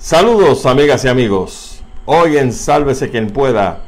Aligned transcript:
Saludos 0.00 0.64
amigas 0.64 1.04
y 1.04 1.08
amigos. 1.08 1.82
Hoy 2.06 2.38
en 2.38 2.52
Sálvese 2.52 3.10
quien 3.10 3.30
pueda, 3.30 3.80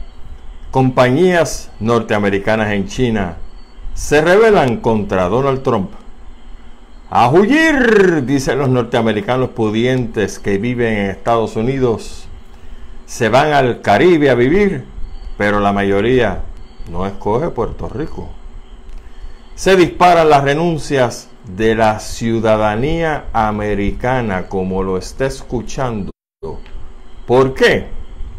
compañías 0.72 1.70
norteamericanas 1.78 2.72
en 2.72 2.88
China 2.88 3.36
se 3.94 4.20
rebelan 4.20 4.78
contra 4.78 5.28
Donald 5.28 5.62
Trump. 5.62 5.92
A 7.10 7.30
huir, 7.30 8.24
dicen 8.26 8.58
los 8.58 8.68
norteamericanos 8.68 9.50
pudientes 9.50 10.40
que 10.40 10.58
viven 10.58 10.94
en 10.94 11.10
Estados 11.10 11.54
Unidos. 11.54 12.26
Se 13.06 13.28
van 13.28 13.52
al 13.52 13.80
Caribe 13.80 14.30
a 14.30 14.34
vivir, 14.34 14.84
pero 15.38 15.60
la 15.60 15.72
mayoría 15.72 16.40
no 16.90 17.06
escoge 17.06 17.50
Puerto 17.50 17.88
Rico. 17.88 18.28
Se 19.54 19.76
disparan 19.76 20.28
las 20.28 20.42
renuncias 20.42 21.29
de 21.56 21.74
la 21.74 22.00
ciudadanía 22.00 23.26
americana 23.32 24.48
como 24.48 24.82
lo 24.82 24.98
está 24.98 25.26
escuchando. 25.26 26.10
¿Por 27.26 27.54
qué? 27.54 27.88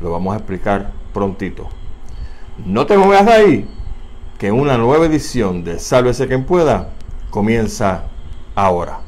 Lo 0.02 0.12
vamos 0.12 0.34
a 0.34 0.38
explicar 0.38 0.92
prontito. 1.14 1.70
No 2.66 2.86
te 2.86 2.98
muevas 2.98 3.26
de 3.26 3.32
ahí, 3.32 3.70
que 4.38 4.52
una 4.52 4.78
nueva 4.78 5.06
edición 5.06 5.64
de 5.64 5.80
Sálvese 5.80 6.28
quien 6.28 6.46
pueda 6.46 6.90
comienza 7.30 8.04
ahora. 8.56 9.00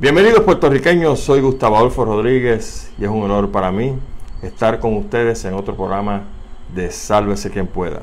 Bienvenidos 0.00 0.44
puertorriqueños, 0.44 1.20
soy 1.20 1.42
Gustavo 1.42 1.76
Adolfo 1.76 2.06
Rodríguez 2.06 2.90
y 2.98 3.04
es 3.04 3.10
un 3.10 3.22
honor 3.22 3.50
para 3.50 3.70
mí 3.70 3.98
estar 4.40 4.80
con 4.80 4.96
ustedes 4.96 5.44
en 5.44 5.52
otro 5.52 5.76
programa 5.76 6.22
de 6.74 6.90
Sálvese 6.90 7.50
quien 7.50 7.66
pueda. 7.66 8.00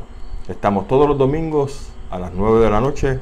Estamos 0.47 0.87
todos 0.87 1.07
los 1.07 1.17
domingos 1.17 1.89
a 2.11 2.19
las 2.19 2.33
9 2.33 2.63
de 2.63 2.69
la 2.69 2.81
noche 2.81 3.19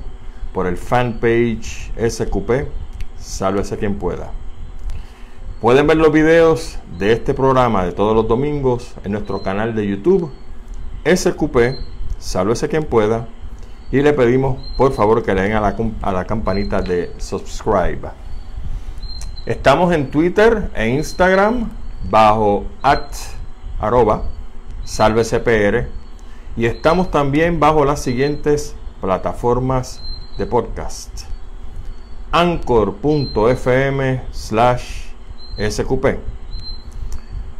por 0.53 0.67
el 0.67 0.75
fanpage 0.75 1.89
SQP 1.97 2.67
Sálvese 3.17 3.77
quien 3.77 3.95
pueda. 3.95 4.31
Pueden 5.61 5.88
ver 5.88 5.95
los 5.95 6.11
videos 6.11 6.77
de 6.99 7.14
este 7.14 7.33
programa 7.33 7.86
de 7.86 7.94
todos 7.94 8.14
los 8.14 8.27
domingos 8.27 8.94
en 9.05 9.14
nuestro 9.14 9.42
canal 9.42 9.73
de 9.73 9.88
YouTube 9.88 10.33
SQP 11.05 11.80
Sálvese 12.19 12.67
quien 12.67 12.83
pueda 12.83 13.30
y 13.89 14.02
le 14.02 14.11
pedimos 14.11 14.58
por 14.75 14.92
favor 14.92 15.23
que 15.23 15.33
le 15.33 15.44
den 15.44 15.53
a 15.53 15.61
la, 15.61 15.77
a 16.02 16.11
la 16.11 16.25
campanita 16.25 16.81
de 16.81 17.14
subscribe. 17.19 18.24
Estamos 19.45 19.93
en 19.93 20.09
Twitter 20.09 20.71
e 20.73 20.89
Instagram 20.89 21.69
bajo 22.09 22.65
at 22.81 23.13
arroba 23.79 24.23
salvecpr 24.85 25.87
y 26.57 26.65
estamos 26.65 27.11
también 27.11 27.59
bajo 27.59 27.85
las 27.85 28.02
siguientes 28.02 28.75
plataformas 29.02 30.02
de 30.39 30.47
podcast. 30.47 31.25
anchor.fm 32.31 34.23
slash 34.31 35.09
sqp 35.59 36.17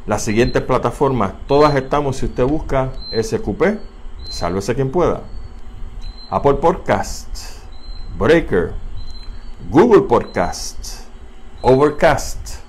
las 0.08 0.23
siguientes 0.23 0.64
plataformas 0.64 1.33
todas 1.45 1.75
estamos 1.75 2.17
si 2.17 2.25
usted 2.25 2.45
busca 2.45 2.89
sqp 3.11 3.77
sálvese 4.27 4.73
quien 4.73 4.89
pueda. 4.89 5.22
Apple 6.31 6.55
podcast 6.55 7.61
breaker 8.17 8.73
google 9.70 10.02
podcast 10.02 11.05
Overcast, 11.67 12.59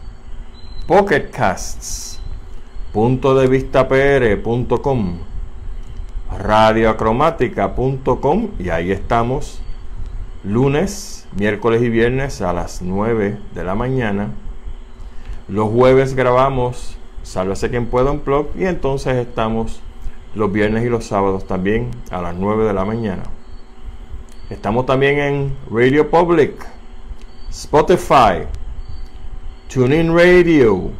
Pocket 0.86 1.28
Casts, 1.30 2.19
punto 2.95 3.34
de 3.34 3.46
vista 3.46 3.86
radioacromática.com 6.33 8.48
y 8.58 8.70
ahí 8.70 8.92
estamos 8.92 9.61
lunes, 10.45 11.29
miércoles 11.36 11.83
y 11.83 11.90
viernes 11.90 12.40
a 12.40 12.55
las 12.55 12.80
9 12.80 13.39
de 13.55 13.64
la 13.64 13.74
mañana. 13.74 14.30
Los 15.46 15.70
jueves 15.70 16.14
grabamos 16.14 16.96
Sálvese 17.23 17.68
quien 17.68 17.89
pueda 17.89 18.12
un 18.12 18.24
blog 18.24 18.46
y 18.56 18.64
entonces 18.64 19.17
estamos 19.17 19.83
los 20.35 20.51
viernes 20.51 20.86
y 20.86 20.89
los 20.89 21.05
sábados 21.05 21.46
también 21.46 21.90
a 22.11 22.23
las 22.23 22.35
9 22.35 22.64
de 22.64 22.73
la 22.73 22.86
mañana. 22.86 23.24
Estamos 24.48 24.86
también 24.86 25.18
en 25.18 25.55
Radio 25.70 26.11
Public, 26.11 26.67
Spotify, 27.51 28.46
TuneIn 29.69 30.15
Radio, 30.15 30.93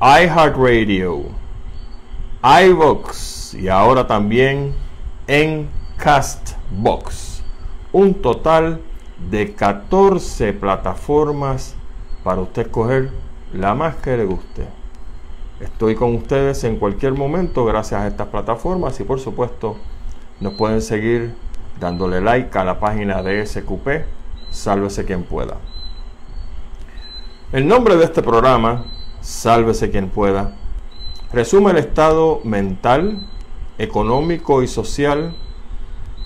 iHeartRadio, 0.00 1.24
iVox 2.42 3.54
y 3.54 3.68
ahora 3.68 4.06
también 4.06 4.74
en 5.26 5.68
Castbox. 5.96 7.42
Un 7.92 8.14
total 8.14 8.80
de 9.30 9.54
14 9.54 10.52
plataformas 10.52 11.74
para 12.22 12.42
usted 12.42 12.66
escoger 12.66 13.10
la 13.52 13.74
más 13.74 13.96
que 13.96 14.16
le 14.16 14.24
guste. 14.24 14.66
Estoy 15.58 15.96
con 15.96 16.14
ustedes 16.14 16.62
en 16.62 16.76
cualquier 16.76 17.14
momento 17.14 17.64
gracias 17.64 18.00
a 18.00 18.06
estas 18.06 18.28
plataformas 18.28 19.00
y 19.00 19.04
por 19.04 19.18
supuesto 19.18 19.76
nos 20.40 20.54
pueden 20.54 20.80
seguir 20.80 21.34
dándole 21.80 22.20
like 22.20 22.56
a 22.56 22.62
la 22.64 22.78
página 22.78 23.20
de 23.22 23.44
SQP, 23.44 24.04
sálvese 24.50 25.04
quien 25.04 25.24
pueda. 25.24 25.56
El 27.50 27.66
nombre 27.66 27.96
de 27.96 28.04
este 28.04 28.22
programa, 28.22 28.84
Sálvese 29.22 29.90
quien 29.90 30.10
pueda, 30.10 30.54
resume 31.32 31.70
el 31.70 31.78
estado 31.78 32.42
mental, 32.44 33.26
económico 33.78 34.62
y 34.62 34.68
social 34.68 35.34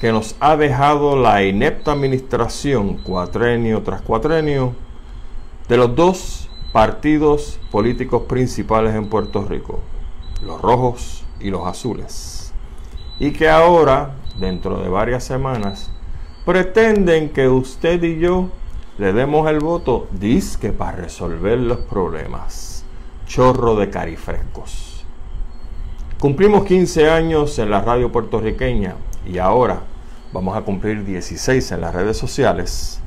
que 0.01 0.11
nos 0.11 0.35
ha 0.41 0.57
dejado 0.57 1.15
la 1.15 1.45
inepta 1.45 1.93
administración 1.93 2.95
cuatrenio 3.05 3.83
tras 3.83 4.03
cuatrenio 4.03 4.75
de 5.69 5.77
los 5.77 5.95
dos 5.95 6.51
partidos 6.73 7.61
políticos 7.71 8.23
principales 8.23 8.93
en 8.97 9.09
Puerto 9.09 9.45
Rico, 9.45 9.79
los 10.45 10.61
rojos 10.61 11.23
y 11.39 11.51
los 11.51 11.65
azules, 11.69 12.53
y 13.21 13.31
que 13.31 13.49
ahora, 13.49 14.17
dentro 14.41 14.83
de 14.83 14.89
varias 14.89 15.23
semanas, 15.23 15.89
pretenden 16.45 17.29
que 17.29 17.47
usted 17.47 18.03
y 18.03 18.19
yo 18.19 18.49
le 18.99 19.15
demos 19.15 19.49
el 19.49 19.59
voto, 19.59 20.07
disque 20.11 20.71
para 20.71 20.99
resolver 20.99 21.59
los 21.59 21.79
problemas. 21.79 22.85
Chorro 23.27 23.75
de 23.75 23.89
carifrescos. 23.89 25.05
Cumplimos 26.21 26.65
15 26.65 27.09
años 27.09 27.59
en 27.59 27.71
la 27.71 27.81
radio 27.81 28.13
puertorriqueña 28.13 28.97
y 29.27 29.39
ahora 29.39 29.81
vamos 30.33 30.57
a 30.57 30.61
cumplir 30.61 31.05
16 31.05 31.73
en 31.73 31.81
las 31.81 31.95
redes 31.95 32.19
sociales, 32.19 33.01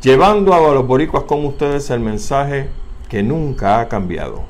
llevando 0.00 0.54
a 0.54 0.72
los 0.72 0.86
boricuas 0.86 1.24
como 1.24 1.48
ustedes 1.48 1.90
el 1.90 2.00
mensaje 2.00 2.70
que 3.10 3.22
nunca 3.22 3.80
ha 3.80 3.88
cambiado. 3.88 4.44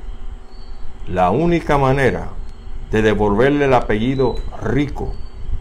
La 1.08 1.30
única 1.30 1.78
manera 1.78 2.28
de 2.92 3.02
devolverle 3.02 3.64
el 3.64 3.74
apellido 3.74 4.36
rico 4.62 5.12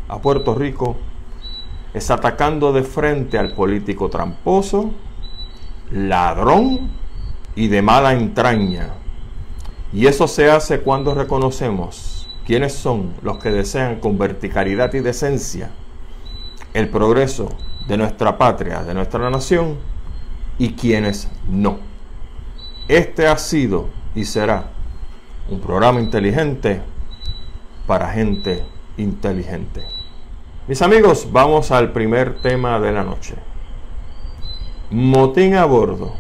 a 0.08 0.20
Puerto 0.20 0.54
Rico 0.54 0.98
es 1.94 2.12
atacando 2.12 2.72
de 2.72 2.84
frente 2.84 3.38
al 3.38 3.54
político 3.54 4.10
tramposo, 4.10 4.92
ladrón 5.92 6.92
y 7.56 7.68
de 7.68 7.82
mala 7.82 8.14
entraña. 8.14 8.90
Y 9.92 10.06
eso 10.06 10.28
se 10.28 10.52
hace 10.52 10.82
cuando 10.82 11.16
reconocemos 11.16 12.30
quiénes 12.46 12.74
son 12.74 13.14
los 13.22 13.40
que 13.40 13.52
desean 13.52 14.00
con 14.00 14.18
verticalidad 14.18 14.94
y 14.94 15.00
decencia 15.00 15.72
el 16.74 16.90
progreso 16.90 17.50
de 17.88 17.98
nuestra 17.98 18.38
patria, 18.38 18.84
de 18.84 18.94
nuestra 18.94 19.30
nación, 19.30 19.78
y 20.60 20.74
quienes 20.74 21.30
no. 21.50 21.80
Este 22.88 23.28
ha 23.28 23.38
sido 23.38 23.88
y 24.14 24.26
será 24.26 24.72
un 25.50 25.60
programa 25.60 26.00
inteligente 26.00 26.82
para 27.88 28.12
gente 28.12 28.64
inteligente. 28.98 29.99
Mis 30.70 30.84
amigos, 30.84 31.30
vamos 31.32 31.72
al 31.72 31.92
primer 31.94 32.44
tema 32.44 32.80
de 32.80 32.92
la 32.92 33.04
noche. 33.04 33.34
Motín 34.92 35.56
a 35.56 35.66
bordo. 35.66 36.14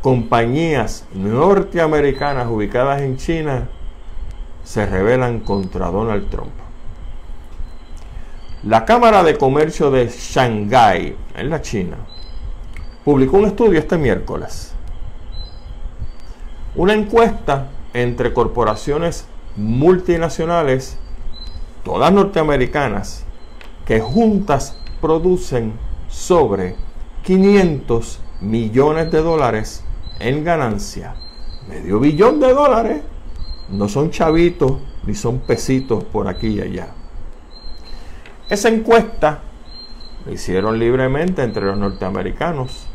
Compañías 0.00 1.08
norteamericanas 1.12 2.46
ubicadas 2.46 3.02
en 3.02 3.16
China 3.16 3.68
se 4.62 4.86
rebelan 4.86 5.40
contra 5.40 5.90
Donald 5.90 6.30
Trump. 6.30 6.52
La 8.62 8.84
Cámara 8.84 9.24
de 9.24 9.36
Comercio 9.36 9.90
de 9.90 10.06
Shanghái, 10.08 11.16
en 11.34 11.50
la 11.50 11.60
China, 11.60 11.96
publicó 13.04 13.38
un 13.38 13.46
estudio 13.46 13.80
este 13.80 13.98
miércoles. 13.98 14.72
Una 16.76 16.94
encuesta 16.94 17.70
entre 17.92 18.32
corporaciones 18.32 19.26
multinacionales 19.56 21.00
todas 21.86 22.12
norteamericanas, 22.12 23.24
que 23.86 24.00
juntas 24.00 24.76
producen 25.00 25.74
sobre 26.08 26.74
500 27.22 28.20
millones 28.40 29.12
de 29.12 29.22
dólares 29.22 29.84
en 30.18 30.42
ganancia. 30.42 31.14
Medio 31.68 32.00
billón 32.00 32.40
de 32.40 32.52
dólares. 32.52 33.02
No 33.70 33.88
son 33.88 34.10
chavitos 34.10 34.72
ni 35.04 35.14
son 35.14 35.38
pesitos 35.38 36.02
por 36.02 36.26
aquí 36.26 36.48
y 36.48 36.60
allá. 36.60 36.88
Esa 38.50 38.68
encuesta 38.68 39.42
la 40.26 40.32
hicieron 40.32 40.80
libremente 40.80 41.44
entre 41.44 41.66
los 41.66 41.78
norteamericanos 41.78 42.88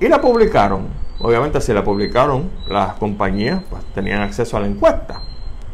y 0.00 0.06
la 0.06 0.20
publicaron. 0.20 0.88
Obviamente 1.20 1.62
si 1.62 1.72
la 1.72 1.82
publicaron, 1.82 2.50
las 2.68 2.92
compañías 2.94 3.62
pues, 3.70 3.82
tenían 3.94 4.20
acceso 4.20 4.58
a 4.58 4.60
la 4.60 4.66
encuesta, 4.66 5.22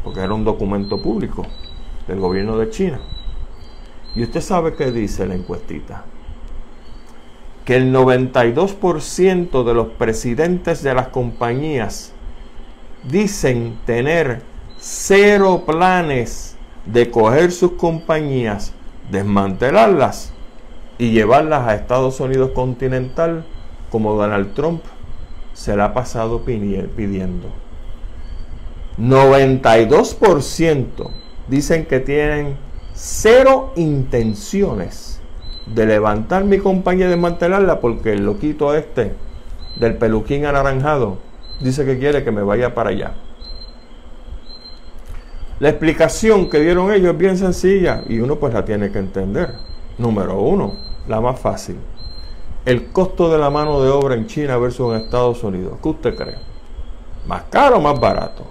porque 0.05 0.21
era 0.21 0.33
un 0.33 0.45
documento 0.45 1.01
público 1.01 1.45
del 2.07 2.19
gobierno 2.19 2.57
de 2.57 2.69
China. 2.69 2.99
Y 4.15 4.23
usted 4.23 4.41
sabe 4.41 4.75
qué 4.75 4.91
dice 4.91 5.25
la 5.25 5.35
encuestita. 5.35 6.05
Que 7.65 7.77
el 7.77 7.93
92% 7.93 9.63
de 9.63 9.73
los 9.73 9.87
presidentes 9.87 10.83
de 10.83 10.93
las 10.93 11.07
compañías 11.07 12.13
dicen 13.03 13.77
tener 13.85 14.41
cero 14.77 15.63
planes 15.65 16.57
de 16.85 17.09
coger 17.09 17.51
sus 17.51 17.71
compañías, 17.73 18.73
desmantelarlas 19.09 20.31
y 20.97 21.11
llevarlas 21.11 21.67
a 21.67 21.75
Estados 21.75 22.19
Unidos 22.19 22.51
continental 22.51 23.45
como 23.89 24.13
Donald 24.13 24.53
Trump 24.53 24.83
se 25.53 25.75
la 25.75 25.85
ha 25.85 25.93
pasado 25.93 26.43
pidiendo. 26.43 27.49
92% 28.99 31.24
dicen 31.47 31.85
que 31.85 31.99
tienen 31.99 32.57
cero 32.93 33.73
intenciones 33.75 35.19
de 35.65 35.85
levantar 35.85 36.45
mi 36.45 36.59
compañía 36.59 37.07
y 37.07 37.09
desmantelarla 37.09 37.79
porque 37.79 38.13
el 38.13 38.25
loquito 38.25 38.73
este 38.75 39.13
del 39.77 39.97
peluquín 39.97 40.45
anaranjado 40.45 41.17
dice 41.59 41.85
que 41.85 41.97
quiere 41.99 42.23
que 42.23 42.31
me 42.31 42.43
vaya 42.43 42.73
para 42.73 42.91
allá. 42.91 43.13
La 45.59 45.69
explicación 45.69 46.49
que 46.49 46.59
dieron 46.59 46.91
ellos 46.91 47.13
es 47.13 47.17
bien 47.17 47.37
sencilla 47.37 48.03
y 48.07 48.19
uno 48.19 48.35
pues 48.35 48.53
la 48.53 48.65
tiene 48.65 48.91
que 48.91 48.99
entender. 48.99 49.53
Número 49.97 50.39
uno, 50.39 50.73
la 51.07 51.21
más 51.21 51.39
fácil. 51.39 51.77
El 52.65 52.91
costo 52.91 53.31
de 53.31 53.37
la 53.37 53.49
mano 53.49 53.81
de 53.81 53.89
obra 53.89 54.15
en 54.15 54.27
China 54.27 54.57
versus 54.57 54.93
en 54.93 55.01
Estados 55.01 55.43
Unidos. 55.43 55.77
¿Qué 55.81 55.89
usted 55.89 56.15
cree? 56.15 56.35
¿Más 57.25 57.43
caro 57.43 57.77
o 57.77 57.81
más 57.81 57.99
barato? 57.99 58.43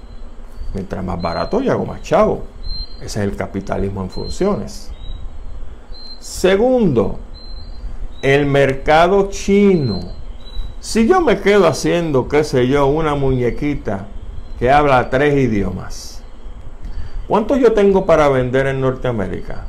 Mientras 0.72 1.04
más 1.04 1.20
barato, 1.20 1.60
yo 1.60 1.72
hago 1.72 1.84
más 1.84 2.00
chavo. 2.02 2.53
Ese 3.04 3.20
es 3.20 3.30
el 3.30 3.36
capitalismo 3.36 4.02
en 4.02 4.08
funciones. 4.08 4.90
Segundo, 6.20 7.18
el 8.22 8.46
mercado 8.46 9.28
chino. 9.28 10.00
Si 10.80 11.06
yo 11.06 11.20
me 11.20 11.40
quedo 11.40 11.66
haciendo, 11.66 12.28
qué 12.28 12.44
sé 12.44 12.66
yo, 12.66 12.86
una 12.86 13.14
muñequita 13.14 14.06
que 14.58 14.70
habla 14.70 15.10
tres 15.10 15.36
idiomas, 15.36 16.22
¿cuánto 17.28 17.56
yo 17.56 17.74
tengo 17.74 18.06
para 18.06 18.30
vender 18.30 18.68
en 18.68 18.80
Norteamérica? 18.80 19.66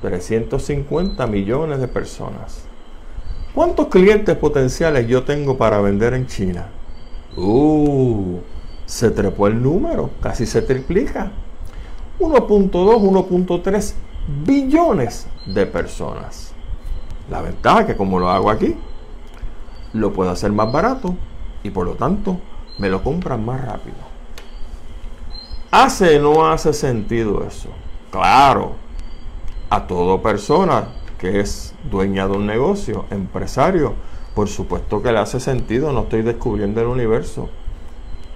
350 0.00 1.26
millones 1.26 1.78
de 1.78 1.88
personas. 1.88 2.64
¿Cuántos 3.54 3.88
clientes 3.88 4.34
potenciales 4.36 5.06
yo 5.06 5.24
tengo 5.24 5.58
para 5.58 5.82
vender 5.82 6.14
en 6.14 6.26
China? 6.26 6.68
Uh, 7.36 8.38
se 8.86 9.10
trepó 9.10 9.46
el 9.46 9.62
número, 9.62 10.08
casi 10.22 10.46
se 10.46 10.62
triplica. 10.62 11.32
1.2, 12.20 12.70
1.3 12.70 13.94
billones 14.44 15.26
de 15.46 15.66
personas. 15.66 16.52
La 17.30 17.40
ventaja 17.40 17.80
es 17.80 17.86
que 17.86 17.96
como 17.96 18.18
lo 18.18 18.28
hago 18.28 18.50
aquí, 18.50 18.76
lo 19.92 20.12
puedo 20.12 20.30
hacer 20.30 20.52
más 20.52 20.70
barato 20.70 21.14
y 21.62 21.70
por 21.70 21.86
lo 21.86 21.94
tanto 21.94 22.38
me 22.78 22.88
lo 22.88 23.02
compran 23.02 23.44
más 23.44 23.64
rápido. 23.64 23.96
¿Hace 25.70 26.18
no 26.18 26.50
hace 26.50 26.72
sentido 26.72 27.44
eso? 27.46 27.68
Claro, 28.10 28.72
a 29.68 29.86
toda 29.86 30.20
persona 30.20 30.88
que 31.18 31.40
es 31.40 31.74
dueña 31.90 32.26
de 32.26 32.36
un 32.36 32.46
negocio, 32.46 33.04
empresario, 33.10 33.94
por 34.34 34.48
supuesto 34.48 35.02
que 35.02 35.12
le 35.12 35.18
hace 35.18 35.38
sentido, 35.38 35.92
no 35.92 36.00
estoy 36.00 36.22
descubriendo 36.22 36.80
el 36.80 36.88
universo. 36.88 37.48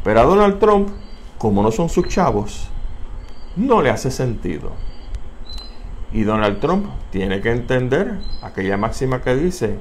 Pero 0.05 0.21
a 0.21 0.25
Donald 0.25 0.59
Trump, 0.59 0.91
como 1.39 1.63
no 1.63 1.73
son 1.73 1.89
sus 1.89 2.09
chavos, 2.09 2.69
no 3.57 3.83
le 3.83 3.91
hace 3.91 4.11
sentido. 4.11 4.71
Y 6.13 6.23
Donald 6.23 6.61
Trump 6.61 6.87
tiene 7.11 7.41
que 7.41 7.51
entender 7.51 8.19
aquella 8.43 8.77
máxima 8.77 9.21
que 9.21 9.35
dice 9.35 9.79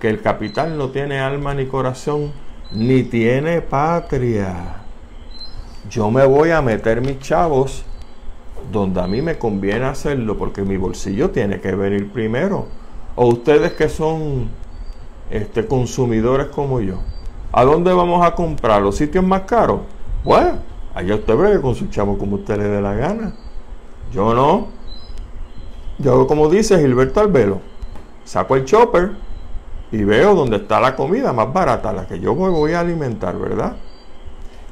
que 0.00 0.08
el 0.08 0.20
capital 0.20 0.76
no 0.78 0.90
tiene 0.90 1.20
alma 1.20 1.54
ni 1.54 1.66
corazón, 1.66 2.32
ni 2.72 3.02
tiene 3.02 3.60
patria. 3.60 4.82
Yo 5.90 6.10
me 6.10 6.24
voy 6.24 6.50
a 6.50 6.62
meter 6.62 7.00
mis 7.00 7.18
chavos 7.18 7.84
donde 8.70 9.00
a 9.00 9.06
mí 9.06 9.22
me 9.22 9.38
conviene 9.38 9.86
hacerlo 9.86 10.38
porque 10.38 10.62
mi 10.62 10.76
bolsillo 10.76 11.30
tiene 11.30 11.60
que 11.60 11.72
venir 11.72 12.10
primero. 12.12 12.66
O 13.16 13.26
ustedes 13.26 13.72
que 13.72 13.88
son 13.88 14.48
este, 15.30 15.66
consumidores 15.66 16.46
como 16.46 16.80
yo, 16.80 17.00
¿a 17.52 17.64
dónde 17.64 17.92
vamos 17.92 18.24
a 18.24 18.34
comprar? 18.34 18.82
¿Los 18.82 18.96
sitios 18.96 19.24
más 19.24 19.42
caros? 19.42 19.80
Bueno, 20.24 20.58
allá 20.94 21.14
usted 21.14 21.36
ve 21.36 21.60
con 21.60 21.74
su 21.74 21.88
como 22.18 22.36
usted 22.36 22.58
le 22.58 22.64
dé 22.64 22.80
la 22.80 22.94
gana. 22.94 23.34
Yo 24.12 24.34
no. 24.34 24.68
Yo 25.98 26.26
como 26.26 26.48
dice 26.48 26.78
Gilberto 26.78 27.20
Albelo, 27.20 27.60
saco 28.24 28.56
el 28.56 28.64
chopper 28.64 29.12
y 29.90 30.02
veo 30.04 30.34
dónde 30.34 30.56
está 30.56 30.80
la 30.80 30.96
comida 30.96 31.32
más 31.32 31.52
barata, 31.52 31.92
la 31.92 32.06
que 32.06 32.18
yo 32.18 32.34
me 32.34 32.48
voy 32.48 32.72
a 32.72 32.80
alimentar, 32.80 33.38
¿verdad? 33.38 33.76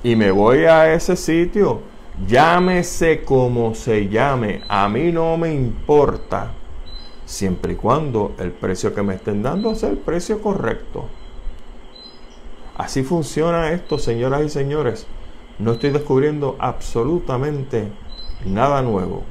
Y 0.03 0.17
me 0.17 0.31
voy 0.31 0.65
a 0.65 0.93
ese 0.93 1.15
sitio 1.15 1.83
Llámese 2.27 3.25
como 3.25 3.75
se 3.75 4.09
llame, 4.09 4.63
a 4.69 4.89
mí 4.89 5.11
no 5.11 5.37
me 5.39 5.55
importa, 5.55 6.53
siempre 7.25 7.73
y 7.73 7.77
cuando 7.77 8.35
el 8.39 8.53
precio 8.53 8.95
que 8.95 9.03
me 9.03 9.15
estén 9.15 9.43
dando 9.43 9.75
sea 9.75 9.89
el 9.89 9.97
precio 9.97 10.41
correcto. 10.43 11.07
Así 12.77 13.03
funciona 13.03 13.73
esto, 13.73 13.99
señoras 13.99 14.43
y 14.43 14.49
señores. 14.51 15.07
No 15.61 15.73
estoy 15.73 15.91
descubriendo 15.91 16.57
absolutamente 16.59 17.93
nada 18.47 18.81
nuevo. 18.81 19.25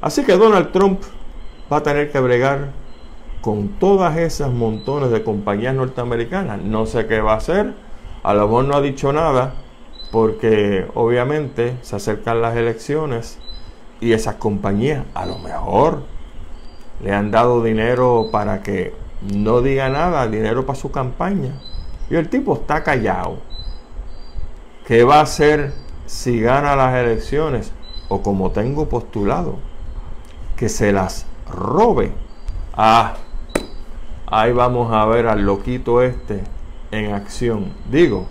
Así 0.00 0.24
que 0.24 0.36
Donald 0.36 0.70
Trump 0.70 1.00
va 1.70 1.78
a 1.78 1.82
tener 1.82 2.12
que 2.12 2.20
bregar 2.20 2.70
con 3.40 3.68
todas 3.80 4.16
esas 4.16 4.52
montones 4.52 5.10
de 5.10 5.24
compañías 5.24 5.74
norteamericanas. 5.74 6.62
No 6.62 6.86
sé 6.86 7.06
qué 7.06 7.20
va 7.20 7.32
a 7.32 7.38
hacer. 7.38 7.74
A 8.22 8.34
lo 8.34 8.46
mejor 8.46 8.64
no 8.66 8.76
ha 8.76 8.80
dicho 8.80 9.12
nada, 9.12 9.54
porque 10.12 10.86
obviamente 10.94 11.76
se 11.82 11.96
acercan 11.96 12.40
las 12.40 12.56
elecciones 12.56 13.38
y 14.00 14.12
esas 14.12 14.36
compañías 14.36 15.04
a 15.14 15.26
lo 15.26 15.38
mejor 15.38 16.02
le 17.02 17.12
han 17.12 17.32
dado 17.32 17.64
dinero 17.64 18.28
para 18.30 18.62
que 18.62 18.94
no 19.34 19.60
diga 19.60 19.88
nada, 19.88 20.28
dinero 20.28 20.66
para 20.66 20.78
su 20.78 20.92
campaña. 20.92 21.60
Y 22.10 22.14
el 22.14 22.28
tipo 22.28 22.54
está 22.54 22.84
callado. 22.84 23.47
¿Qué 24.88 25.04
va 25.04 25.16
a 25.16 25.24
hacer 25.24 25.74
si 26.06 26.40
gana 26.40 26.74
las 26.74 26.94
elecciones? 26.94 27.72
O 28.08 28.22
como 28.22 28.52
tengo 28.52 28.88
postulado, 28.88 29.58
que 30.56 30.70
se 30.70 30.94
las 30.94 31.26
robe. 31.46 32.10
Ah, 32.72 33.16
ahí 34.26 34.50
vamos 34.50 34.90
a 34.90 35.04
ver 35.04 35.26
al 35.26 35.44
loquito 35.44 36.00
este 36.00 36.42
en 36.90 37.12
acción. 37.12 37.74
Digo, 37.90 38.28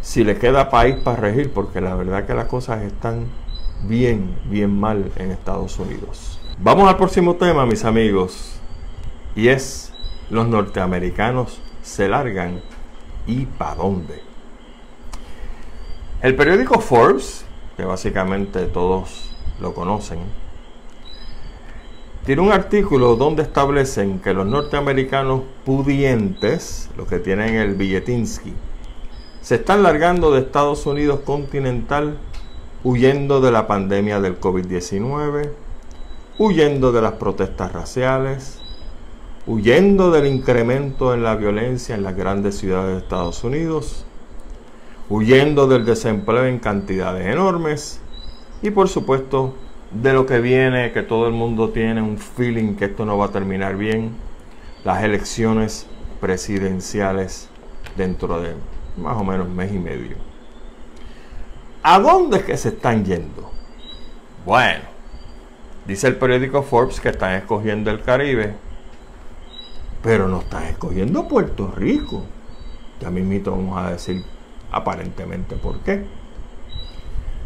si 0.00 0.24
le 0.24 0.38
queda 0.38 0.70
país 0.70 0.96
para 0.96 1.18
regir, 1.18 1.52
porque 1.52 1.82
la 1.82 1.94
verdad 1.94 2.24
que 2.24 2.32
las 2.32 2.46
cosas 2.46 2.80
están 2.84 3.26
bien, 3.86 4.34
bien 4.46 4.80
mal 4.80 5.12
en 5.16 5.30
Estados 5.30 5.78
Unidos. 5.78 6.40
Vamos 6.58 6.88
al 6.88 6.96
próximo 6.96 7.36
tema, 7.36 7.66
mis 7.66 7.84
amigos, 7.84 8.54
y 9.36 9.48
es 9.48 9.92
los 10.30 10.48
norteamericanos 10.48 11.60
se 11.82 12.08
largan 12.08 12.62
y 13.26 13.44
para 13.44 13.74
dónde. 13.74 14.31
El 16.22 16.36
periódico 16.36 16.78
Forbes, 16.78 17.44
que 17.76 17.84
básicamente 17.84 18.66
todos 18.66 19.34
lo 19.60 19.74
conocen, 19.74 20.20
tiene 22.24 22.42
un 22.42 22.52
artículo 22.52 23.16
donde 23.16 23.42
establecen 23.42 24.20
que 24.20 24.32
los 24.32 24.46
norteamericanos 24.46 25.42
pudientes, 25.64 26.88
los 26.96 27.08
que 27.08 27.18
tienen 27.18 27.56
el 27.56 27.74
billetinsky, 27.74 28.54
se 29.40 29.56
están 29.56 29.82
largando 29.82 30.30
de 30.30 30.42
Estados 30.42 30.86
Unidos 30.86 31.18
continental 31.24 32.18
huyendo 32.84 33.40
de 33.40 33.50
la 33.50 33.66
pandemia 33.66 34.20
del 34.20 34.38
COVID-19, 34.38 35.50
huyendo 36.38 36.92
de 36.92 37.02
las 37.02 37.14
protestas 37.14 37.72
raciales, 37.72 38.60
huyendo 39.44 40.12
del 40.12 40.28
incremento 40.28 41.14
en 41.14 41.24
la 41.24 41.34
violencia 41.34 41.96
en 41.96 42.04
las 42.04 42.14
grandes 42.14 42.58
ciudades 42.58 42.92
de 42.92 42.98
Estados 43.00 43.42
Unidos, 43.42 44.06
huyendo 45.12 45.66
del 45.66 45.84
desempleo 45.84 46.46
en 46.46 46.58
cantidades 46.58 47.26
enormes 47.26 48.00
y 48.62 48.70
por 48.70 48.88
supuesto 48.88 49.54
de 49.90 50.14
lo 50.14 50.24
que 50.24 50.40
viene, 50.40 50.90
que 50.92 51.02
todo 51.02 51.26
el 51.26 51.34
mundo 51.34 51.68
tiene 51.68 52.00
un 52.00 52.16
feeling 52.16 52.76
que 52.76 52.86
esto 52.86 53.04
no 53.04 53.18
va 53.18 53.26
a 53.26 53.30
terminar 53.30 53.76
bien, 53.76 54.12
las 54.84 55.04
elecciones 55.04 55.86
presidenciales 56.18 57.50
dentro 57.94 58.40
de 58.40 58.54
más 58.96 59.20
o 59.20 59.22
menos 59.22 59.50
mes 59.50 59.70
y 59.74 59.78
medio. 59.78 60.16
¿A 61.82 61.98
dónde 61.98 62.38
es 62.38 62.44
que 62.44 62.56
se 62.56 62.70
están 62.70 63.04
yendo? 63.04 63.50
Bueno, 64.46 64.84
dice 65.86 66.08
el 66.08 66.16
periódico 66.16 66.62
Forbes 66.62 67.02
que 67.02 67.10
están 67.10 67.34
escogiendo 67.34 67.90
el 67.90 68.00
Caribe, 68.00 68.54
pero 70.02 70.26
no 70.26 70.40
están 70.40 70.62
escogiendo 70.62 71.28
Puerto 71.28 71.70
Rico. 71.76 72.22
Ya 72.98 73.10
mismito 73.10 73.50
vamos 73.50 73.76
a 73.76 73.90
decir 73.90 74.24
aparentemente 74.72 75.56
por 75.56 75.78
qué. 75.80 76.04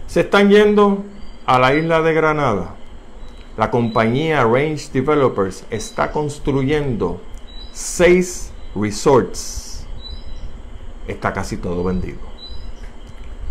Se 0.06 0.21
están 0.21 0.49
yendo 0.49 1.04
a 1.45 1.59
la 1.59 1.75
isla 1.75 2.00
de 2.00 2.14
Granada. 2.14 2.76
La 3.56 3.71
compañía 3.71 4.45
Range 4.45 4.88
Developers 4.92 5.64
está 5.71 6.12
construyendo 6.12 7.21
seis 7.73 8.52
resorts. 8.75 9.87
Está 11.09 11.33
casi 11.33 11.56
todo 11.56 11.83
vendido. 11.85 12.18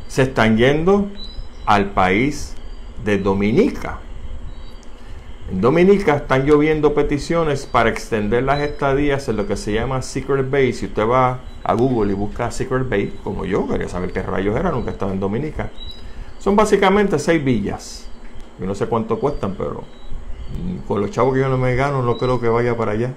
Se 0.08 0.24
están 0.24 0.58
yendo 0.58 1.10
al 1.66 1.92
país 1.92 2.56
de 3.04 3.18
Dominica. 3.18 4.00
En 5.52 5.62
Dominica 5.62 6.16
están 6.16 6.48
lloviendo 6.48 6.96
peticiones 6.96 7.68
para 7.68 7.92
extender 7.92 8.42
las 8.44 8.62
estadías 8.62 9.30
en 9.30 9.38
lo 9.38 9.46
que 9.46 9.56
se 9.56 9.74
llama 9.74 10.02
Secret 10.02 10.50
Base. 10.50 10.74
Si 10.74 10.86
usted 10.88 11.08
va 11.08 11.40
a 11.64 11.74
Google 11.76 12.14
y 12.14 12.16
busca 12.16 12.50
Secret 12.50 12.90
Base, 12.90 13.12
como 13.24 13.46
yo, 13.46 13.68
quería 13.68 13.88
saber 13.88 14.12
qué 14.12 14.24
rayos 14.24 14.56
era, 14.58 14.72
nunca 14.72 14.90
estaba 14.90 15.12
en 15.12 15.20
Dominica. 15.20 15.70
Son 16.40 16.56
básicamente 16.56 17.20
seis 17.20 17.44
villas. 17.44 18.08
Yo 18.60 18.66
no 18.66 18.74
sé 18.74 18.88
cuánto 18.88 19.20
cuestan, 19.20 19.54
pero 19.56 19.84
con 20.88 21.00
los 21.00 21.12
chavos 21.12 21.36
que 21.36 21.42
yo 21.42 21.50
no 21.50 21.60
me 21.60 21.76
gano, 21.76 22.02
no 22.02 22.18
creo 22.18 22.42
que 22.42 22.48
vaya 22.48 22.76
para 22.76 22.94
allá. 22.94 23.14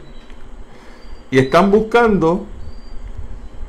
Y 1.31 1.39
están 1.39 1.71
buscando 1.71 2.45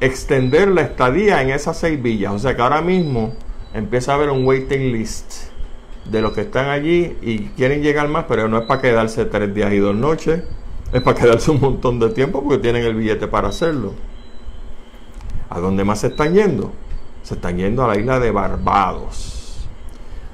extender 0.02 0.68
la 0.68 0.82
estadía 0.82 1.42
en 1.42 1.52
esas 1.52 1.78
seis 1.78 2.02
villas. 2.02 2.34
O 2.34 2.40
sea 2.40 2.58
que 2.58 2.62
ahora 2.62 2.82
mismo 2.82 3.34
empieza 3.74 4.12
a 4.12 4.16
haber 4.16 4.32
un 4.32 4.46
waiting 4.46 4.92
list 4.92 5.49
de 6.10 6.22
los 6.22 6.34
que 6.34 6.42
están 6.42 6.70
allí 6.70 7.18
y 7.22 7.40
quieren 7.50 7.82
llegar 7.82 8.08
más, 8.08 8.26
pero 8.28 8.48
no 8.48 8.58
es 8.58 8.66
para 8.66 8.82
quedarse 8.82 9.26
tres 9.26 9.54
días 9.54 9.72
y 9.74 9.78
dos 9.78 9.96
noches, 9.96 10.44
es 10.92 11.02
para 11.02 11.18
quedarse 11.22 11.52
un 11.52 11.60
montón 11.60 12.00
de 12.00 12.10
tiempo 12.10 12.44
porque 12.44 12.58
tienen 12.58 12.84
el 12.84 12.96
billete 12.96 13.28
para 13.28 13.50
hacerlo. 13.50 13.94
¿A 15.50 15.60
dónde 15.60 15.84
más 15.84 16.00
se 16.00 16.08
están 16.08 16.34
yendo? 16.34 16.72
Se 17.24 17.36
están 17.36 17.58
yendo 17.58 17.84
a 17.84 17.88
la 17.88 17.98
isla 17.98 18.20
de 18.20 18.32
Barbados. 18.32 19.68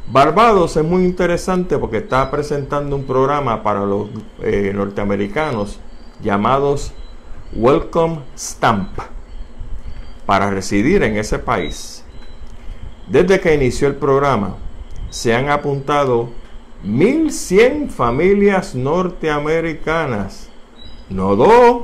Barbados 0.07 0.77
es 0.77 0.83
muy 0.83 1.03
interesante 1.03 1.77
porque 1.77 1.97
está 1.97 2.29
presentando 2.29 2.95
un 2.95 3.05
programa 3.05 3.63
para 3.63 3.85
los 3.85 4.07
eh, 4.43 4.71
norteamericanos 4.73 5.79
llamados 6.21 6.93
Welcome 7.53 8.19
Stamp 8.37 8.99
para 10.25 10.51
residir 10.51 11.01
en 11.03 11.17
ese 11.17 11.39
país. 11.39 12.03
Desde 13.07 13.39
que 13.39 13.53
inició 13.55 13.87
el 13.87 13.95
programa, 13.95 14.57
se 15.15 15.33
han 15.33 15.47
apuntado 15.47 16.27
1.100 16.83 17.87
familias 17.87 18.75
norteamericanas. 18.75 20.49
No 21.09 21.37
dos, 21.37 21.83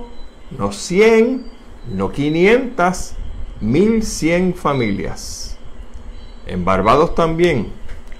no 0.57 0.73
100, 0.73 1.45
no 1.93 2.11
500, 2.11 3.13
1.100 3.61 4.53
familias. 4.53 5.57
En 6.45 6.65
Barbados 6.65 7.15
también 7.15 7.71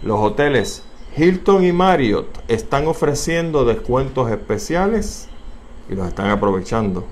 los 0.01 0.17
hoteles 0.17 0.85
Hilton 1.17 1.65
y 1.65 1.73
Marriott 1.73 2.29
están 2.47 2.87
ofreciendo 2.87 3.65
descuentos 3.65 4.31
especiales 4.31 5.27
y 5.89 5.95
los 5.95 6.07
están 6.07 6.29
aprovechando 6.29 7.05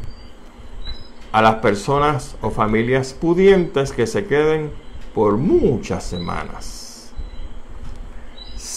a 1.33 1.41
las 1.41 1.55
personas 1.55 2.37
o 2.41 2.49
familias 2.49 3.11
pudientes 3.11 3.91
que 3.91 4.07
se 4.07 4.25
queden 4.25 4.71
por 5.13 5.35
muchas 5.35 6.05
semanas. 6.05 6.78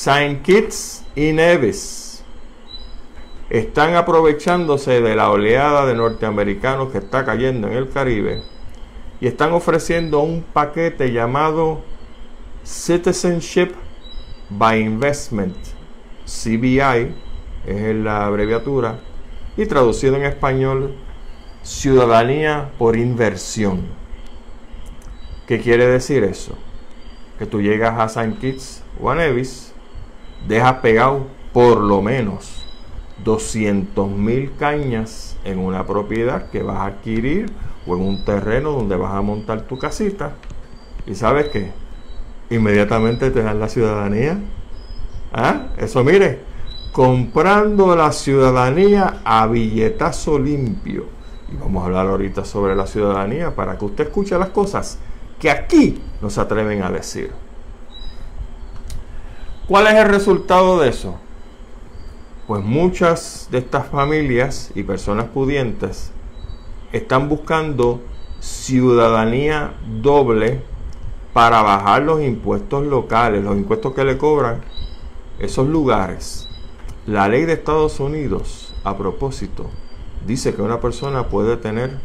Saint 0.04 0.42
Kitts 0.42 1.04
y 1.14 1.30
Nevis 1.30 2.24
están 3.50 3.94
aprovechándose 3.94 5.00
de 5.00 5.14
la 5.14 5.30
oleada 5.30 5.86
de 5.86 5.94
norteamericanos 5.94 6.90
que 6.90 6.98
está 6.98 7.24
cayendo 7.24 7.68
en 7.68 7.74
el 7.74 7.88
Caribe 7.88 8.42
y 9.20 9.28
están 9.28 9.52
ofreciendo 9.52 10.18
un 10.18 10.42
paquete 10.42 11.12
llamado 11.12 11.82
Citizenship 12.64 13.74
by 14.50 14.80
Investment, 14.80 15.56
CBI, 16.24 17.14
es 17.64 17.94
la 17.94 18.26
abreviatura, 18.26 18.98
y 19.56 19.66
traducido 19.66 20.16
en 20.16 20.24
español, 20.24 20.96
ciudadanía 21.62 22.72
por 22.76 22.96
inversión. 22.96 23.82
¿Qué 25.46 25.60
quiere 25.60 25.86
decir 25.86 26.24
eso? 26.24 26.58
Que 27.38 27.46
tú 27.46 27.62
llegas 27.62 27.96
a 28.00 28.06
St. 28.06 28.40
Kitts 28.40 28.82
o 29.00 29.08
a 29.08 29.14
Nevis, 29.14 29.71
dejas 30.48 30.74
pegado 30.74 31.26
por 31.52 31.78
lo 31.78 32.02
menos 32.02 32.64
200 33.24 34.10
mil 34.10 34.52
cañas 34.58 35.36
en 35.44 35.58
una 35.58 35.86
propiedad 35.86 36.50
que 36.50 36.62
vas 36.62 36.78
a 36.78 36.86
adquirir 36.86 37.52
o 37.86 37.96
en 37.96 38.02
un 38.02 38.24
terreno 38.24 38.72
donde 38.72 38.96
vas 38.96 39.14
a 39.14 39.22
montar 39.22 39.62
tu 39.62 39.78
casita. 39.78 40.32
¿Y 41.06 41.14
sabes 41.14 41.48
qué? 41.48 41.82
inmediatamente 42.54 43.30
te 43.30 43.42
dan 43.42 43.60
la 43.60 43.68
ciudadanía. 43.68 44.38
¿Ah? 45.32 45.68
Eso 45.78 46.04
mire, 46.04 46.40
comprando 46.92 47.96
la 47.96 48.12
ciudadanía 48.12 49.20
a 49.24 49.46
billetazo 49.46 50.38
limpio. 50.38 51.06
Y 51.50 51.56
vamos 51.56 51.82
a 51.82 51.86
hablar 51.86 52.06
ahorita 52.06 52.44
sobre 52.44 52.76
la 52.76 52.86
ciudadanía 52.86 53.54
para 53.54 53.78
que 53.78 53.84
usted 53.84 54.04
escuche 54.04 54.38
las 54.38 54.50
cosas 54.50 54.98
que 55.38 55.50
aquí 55.50 56.00
no 56.20 56.30
se 56.30 56.40
atreven 56.40 56.82
a 56.82 56.90
decir. 56.90 57.30
¿Cuál 59.68 59.86
es 59.86 59.94
el 59.94 60.08
resultado 60.08 60.80
de 60.80 60.88
eso? 60.88 61.14
Pues 62.48 62.64
muchas 62.64 63.46
de 63.52 63.58
estas 63.58 63.86
familias 63.86 64.72
y 64.74 64.82
personas 64.82 65.26
pudientes 65.26 66.10
están 66.90 67.28
buscando 67.28 68.00
ciudadanía 68.40 69.74
doble 70.02 70.62
para 71.32 71.62
bajar 71.62 72.02
los 72.02 72.20
impuestos 72.22 72.84
locales, 72.84 73.44
los 73.44 73.56
impuestos 73.56 73.94
que 73.94 74.04
le 74.04 74.18
cobran 74.18 74.62
esos 75.38 75.68
lugares. 75.68 76.48
La 77.06 77.28
ley 77.28 77.44
de 77.44 77.52
Estados 77.52 78.00
Unidos, 78.00 78.74
a 78.82 78.98
propósito, 78.98 79.70
dice 80.26 80.56
que 80.56 80.62
una 80.62 80.80
persona 80.80 81.28
puede 81.28 81.56
tener 81.56 82.00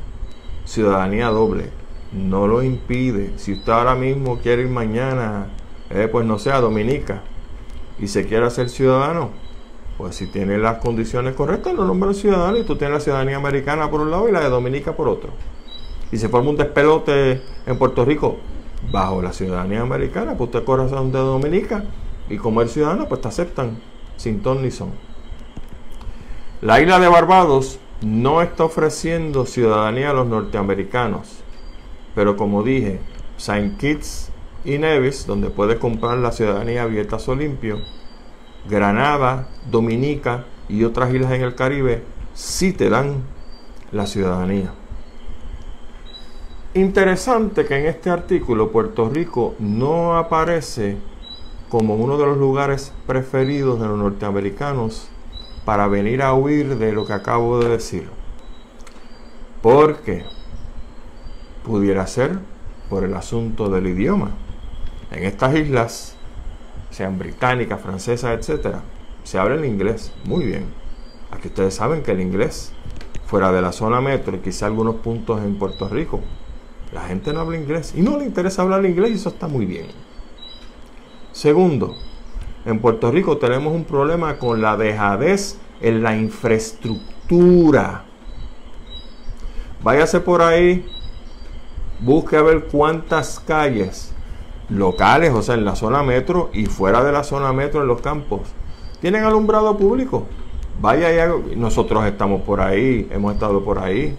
ciudadanía 0.63 1.29
doble. 1.29 1.71
No 2.13 2.45
lo 2.45 2.61
impide. 2.61 3.33
Si 3.37 3.53
usted 3.53 3.71
ahora 3.71 3.95
mismo 3.95 4.37
quiere 4.37 4.61
ir 4.61 4.69
mañana, 4.69 5.47
eh, 5.89 6.07
pues 6.07 6.23
no 6.23 6.37
sé, 6.37 6.51
a 6.51 6.61
Dominica 6.61 7.23
y 8.00 8.08
se 8.08 8.25
quiere 8.25 8.46
hacer 8.46 8.70
ciudadano, 8.70 9.32
pues 9.98 10.16
si 10.16 10.27
tiene 10.27 10.58
las 10.58 10.77
condiciones 10.77 11.36
correctas, 11.36 11.74
lo 11.74 11.86
nombra 11.86 12.13
ciudadano 12.13 12.58
y 12.58 12.63
tú 12.63 12.75
tienes 12.75 12.96
la 12.96 13.00
ciudadanía 13.00 13.38
americana 13.38 13.89
por 13.89 14.01
un 14.01 14.12
lado 14.12 14.30
y 14.30 14.32
la 14.32 14.42
de 14.42 14.50
Dominica 14.50 14.96
por 14.96 15.08
otro. 15.08 15.32
Y 16.12 16.18
se 16.18 16.30
forma 16.30 16.51
un 16.51 16.58
despelote 16.58 17.42
en 17.66 17.77
Puerto 17.77 18.06
Rico, 18.06 18.38
bajo 18.92 19.22
la 19.22 19.34
ciudadanía 19.34 19.82
americana, 19.82 20.36
pues 20.38 20.50
usted 20.50 20.63
corazón 20.63 21.12
de 21.12 21.20
Dominica 21.20 21.84
y 22.30 22.38
como 22.38 22.62
el 22.62 22.70
ciudadano, 22.70 23.08
pues 23.08 23.22
te 23.22 23.27
aceptan 23.27 23.80
sin 24.16 24.42
ton 24.42 24.62
ni 24.62 24.72
son. 24.72 24.92
La 26.62 26.82
isla 26.82 27.00
de 27.00 27.08
Barbados 27.08 27.80
no 28.01 28.42
está 28.42 28.63
ofreciendo 28.66 29.46
ciudadanía 29.46 30.12
a 30.12 30.13
los 30.13 30.27
norteamericanos, 30.27 31.44
pero 32.16 32.38
como 32.38 32.63
dije, 32.63 33.00
Saint 33.38 33.77
Kitts 33.77 34.32
y 34.67 34.77
Nevis, 34.77 35.25
donde 35.25 35.50
puedes 35.50 35.79
comprar 35.79 36.17
la 36.17 36.33
ciudadanía 36.33 36.83
abierta 36.83 37.15
o 37.25 37.36
limpio, 37.36 37.79
Granada, 38.69 39.47
Dominica 39.71 40.43
y 40.67 40.83
otras 40.83 41.13
islas 41.13 41.31
en 41.31 41.41
el 41.41 41.55
Caribe, 41.55 42.03
sí 42.33 42.74
te 42.74 42.89
dan 42.89 43.24
la 43.93 44.05
ciudadanía. 44.05 44.74
Interesante 46.74 47.65
que 47.65 47.77
en 47.77 47.86
este 47.86 48.09
artículo 48.09 48.69
Puerto 48.69 49.09
Rico 49.09 49.55
no 49.57 50.17
aparece 50.17 50.97
como 51.69 51.95
uno 51.95 52.17
de 52.17 52.25
los 52.25 52.38
lugares 52.38 52.91
preferidos 53.07 53.79
de 53.79 53.88
los 53.88 53.97
norteamericanos 53.97 55.07
para 55.63 55.88
venir 55.88 56.21
a 56.21 56.33
huir 56.33 56.77
de 56.77 56.91
lo 56.91 57.05
que 57.05 57.13
acabo 57.13 57.59
de 57.59 57.69
decir. 57.69 58.09
Porque 59.62 60.25
pudiera 61.63 62.05
ser 62.05 62.38
por 62.89 63.05
el 63.05 63.13
asunto 63.13 63.69
del 63.69 63.88
idioma. 63.88 64.31
En 65.11 65.23
estas 65.23 65.55
islas, 65.55 66.15
sean 66.89 67.17
británicas, 67.17 67.81
francesas, 67.81 68.49
etc., 68.49 68.77
se 69.23 69.37
habla 69.37 69.55
el 69.55 69.65
inglés 69.65 70.11
muy 70.25 70.45
bien. 70.45 70.65
Aquí 71.31 71.47
ustedes 71.49 71.75
saben 71.75 72.03
que 72.03 72.11
el 72.11 72.21
inglés, 72.21 72.71
fuera 73.25 73.51
de 73.51 73.61
la 73.61 73.71
zona 73.71 74.01
metro 74.01 74.35
y 74.35 74.39
quizá 74.39 74.65
algunos 74.65 74.95
puntos 74.95 75.41
en 75.41 75.55
Puerto 75.57 75.87
Rico, 75.89 76.21
la 76.93 77.01
gente 77.01 77.33
no 77.33 77.41
habla 77.41 77.57
inglés 77.57 77.93
y 77.95 78.01
no 78.01 78.17
le 78.17 78.25
interesa 78.25 78.61
hablar 78.61 78.85
inglés 78.85 79.11
y 79.11 79.13
eso 79.15 79.29
está 79.29 79.47
muy 79.47 79.65
bien. 79.65 79.87
Segundo, 81.33 81.95
en 82.65 82.79
Puerto 82.79 83.11
Rico 83.11 83.37
tenemos 83.37 83.73
un 83.73 83.83
problema 83.83 84.37
con 84.37 84.61
la 84.61 84.75
dejadez 84.77 85.57
en 85.81 86.03
la 86.03 86.15
infraestructura. 86.17 88.05
Váyase 89.83 90.19
por 90.19 90.41
ahí, 90.41 90.85
busque 91.99 92.35
a 92.35 92.41
ver 92.41 92.65
cuántas 92.65 93.39
calles 93.39 94.13
locales, 94.69 95.33
o 95.33 95.41
sea, 95.41 95.55
en 95.55 95.65
la 95.65 95.75
zona 95.75 96.03
metro 96.03 96.50
y 96.53 96.65
fuera 96.65 97.03
de 97.03 97.12
la 97.12 97.24
zona 97.24 97.53
metro 97.53 97.81
en 97.81 97.88
los 97.88 98.01
campos, 98.01 98.41
tienen 99.01 99.24
alumbrado 99.24 99.77
público. 99.77 100.25
Vaya 100.79 101.09
nosotros 101.55 102.05
estamos 102.05 102.41
por 102.41 102.62
ahí, 102.62 103.07
hemos 103.12 103.33
estado 103.33 103.63
por 103.63 103.79
ahí 103.79 104.15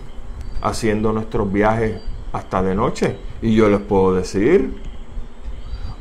haciendo 0.61 1.13
nuestros 1.13 1.53
viajes 1.53 2.01
hasta 2.33 2.63
de 2.63 2.75
noche. 2.75 3.17
Y 3.43 3.55
yo 3.55 3.69
les 3.69 3.81
puedo 3.81 4.15
decir, 4.15 4.75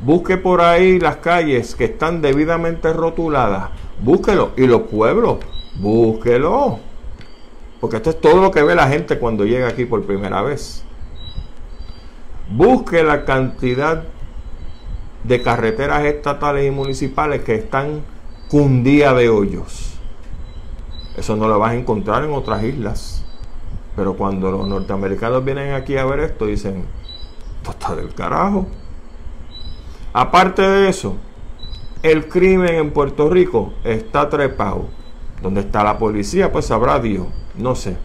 busque 0.04 0.36
por 0.36 0.60
ahí 0.60 0.98
las 0.98 1.16
calles 1.16 1.74
que 1.74 1.84
están 1.84 2.20
debidamente 2.22 2.92
rotuladas, 2.92 3.70
búsquelo. 4.02 4.50
Y 4.56 4.66
los 4.66 4.82
pueblos, 4.82 5.38
búsquelo. 5.80 6.80
Porque 7.80 7.96
esto 7.96 8.10
es 8.10 8.20
todo 8.20 8.42
lo 8.42 8.50
que 8.50 8.62
ve 8.62 8.74
la 8.74 8.88
gente 8.88 9.18
cuando 9.18 9.44
llega 9.44 9.68
aquí 9.68 9.84
por 9.84 10.02
primera 10.04 10.42
vez. 10.42 10.84
Busque 12.50 13.04
la 13.04 13.24
cantidad 13.24 14.04
de 15.28 15.42
carreteras 15.42 16.04
estatales 16.04 16.66
y 16.66 16.70
municipales 16.70 17.42
que 17.42 17.54
están 17.54 18.02
cundía 18.48 19.12
de 19.12 19.28
hoyos. 19.28 19.98
Eso 21.16 21.36
no 21.36 21.48
lo 21.48 21.58
vas 21.58 21.72
a 21.72 21.74
encontrar 21.74 22.24
en 22.24 22.32
otras 22.32 22.64
islas. 22.64 23.24
Pero 23.94 24.14
cuando 24.14 24.50
los 24.50 24.66
norteamericanos 24.66 25.44
vienen 25.44 25.74
aquí 25.74 25.96
a 25.98 26.06
ver 26.06 26.20
esto, 26.20 26.46
dicen, 26.46 26.84
esto 27.58 27.70
está 27.72 27.94
del 27.94 28.14
carajo. 28.14 28.66
Aparte 30.14 30.62
de 30.62 30.88
eso, 30.88 31.16
el 32.02 32.28
crimen 32.28 32.76
en 32.76 32.90
Puerto 32.92 33.28
Rico 33.28 33.74
está 33.84 34.30
trepado. 34.30 34.86
¿Dónde 35.42 35.60
está 35.60 35.84
la 35.84 35.98
policía? 35.98 36.50
Pues 36.50 36.66
sabrá 36.66 36.98
Dios. 37.00 37.26
No 37.56 37.74
sé. 37.74 37.96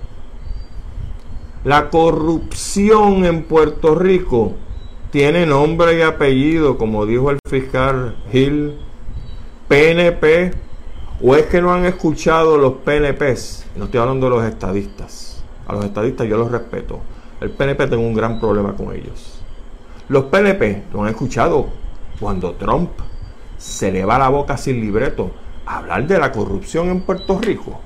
La 1.64 1.90
corrupción 1.90 3.24
en 3.24 3.44
Puerto 3.44 3.96
Rico 3.96 4.56
tiene 5.14 5.46
nombre 5.46 5.96
y 5.96 6.02
apellido, 6.02 6.80
como 6.80 7.06
dijo 7.06 7.30
el 7.30 7.38
fiscal 7.48 8.16
Gil, 8.32 8.80
PNP, 9.68 10.54
o 11.22 11.36
es 11.36 11.46
que 11.46 11.62
no 11.62 11.72
han 11.72 11.86
escuchado 11.86 12.58
los 12.58 12.78
PNPs. 12.84 13.68
No 13.76 13.86
estoy 13.86 14.00
hablando 14.00 14.26
de 14.26 14.36
los 14.38 14.44
estadistas. 14.44 15.44
A 15.68 15.74
los 15.74 15.86
estadistas 15.86 16.28
yo 16.28 16.36
los 16.36 16.52
respeto. 16.52 17.00
El 17.42 17.52
PNP 17.52 17.86
tengo 17.86 18.02
un 18.02 18.16
gran 18.16 18.40
problema 18.40 18.74
con 18.74 18.92
ellos. 18.92 19.40
Los 20.10 20.24
PNP 20.24 20.86
no 20.92 21.04
han 21.04 21.12
escuchado 21.12 21.68
cuando 22.20 22.54
Trump 22.54 22.90
se 23.60 23.92
le 23.92 24.06
va 24.06 24.18
la 24.18 24.30
boca 24.30 24.58
sin 24.58 24.82
libreto 24.82 25.30
a 25.68 25.78
hablar 25.78 26.08
de 26.08 26.18
la 26.18 26.32
corrupción 26.32 26.90
en 26.90 27.02
Puerto 27.02 27.38
Rico. 27.40 27.80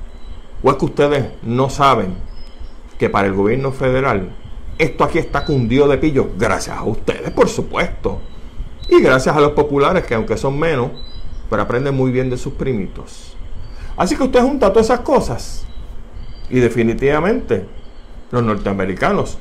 ¿O 0.64 0.72
es 0.72 0.78
que 0.78 0.86
ustedes 0.86 1.26
no 1.44 1.70
saben 1.70 2.16
que 2.98 3.10
para 3.10 3.28
el 3.28 3.34
gobierno 3.34 3.74
federal 3.74 4.32
esto 4.78 5.04
aquí 5.04 5.18
está 5.18 5.44
cundido 5.44 5.88
de 5.88 5.98
pillo, 5.98 6.30
gracias 6.38 6.78
a 6.78 6.84
ustedes, 6.84 7.32
por 7.32 7.50
supuesto. 7.50 8.20
Y 8.90 9.02
gracias 9.02 9.36
a 9.36 9.40
los 9.40 9.52
populares, 9.52 10.06
que 10.06 10.16
aunque 10.16 10.38
son 10.38 10.58
menos, 10.58 10.92
pero 11.50 11.62
aprenden 11.62 11.96
muy 11.96 12.12
bien 12.12 12.30
de 12.30 12.38
sus 12.38 12.54
primitos. 12.54 13.36
Así 13.96 14.16
que 14.16 14.24
usted 14.24 14.42
junta 14.42 14.72
todas 14.72 14.88
esas 14.88 15.00
cosas. 15.02 15.66
Y 16.50 16.60
definitivamente, 16.60 17.66
los 18.32 18.44
norteamericanos 18.44 19.38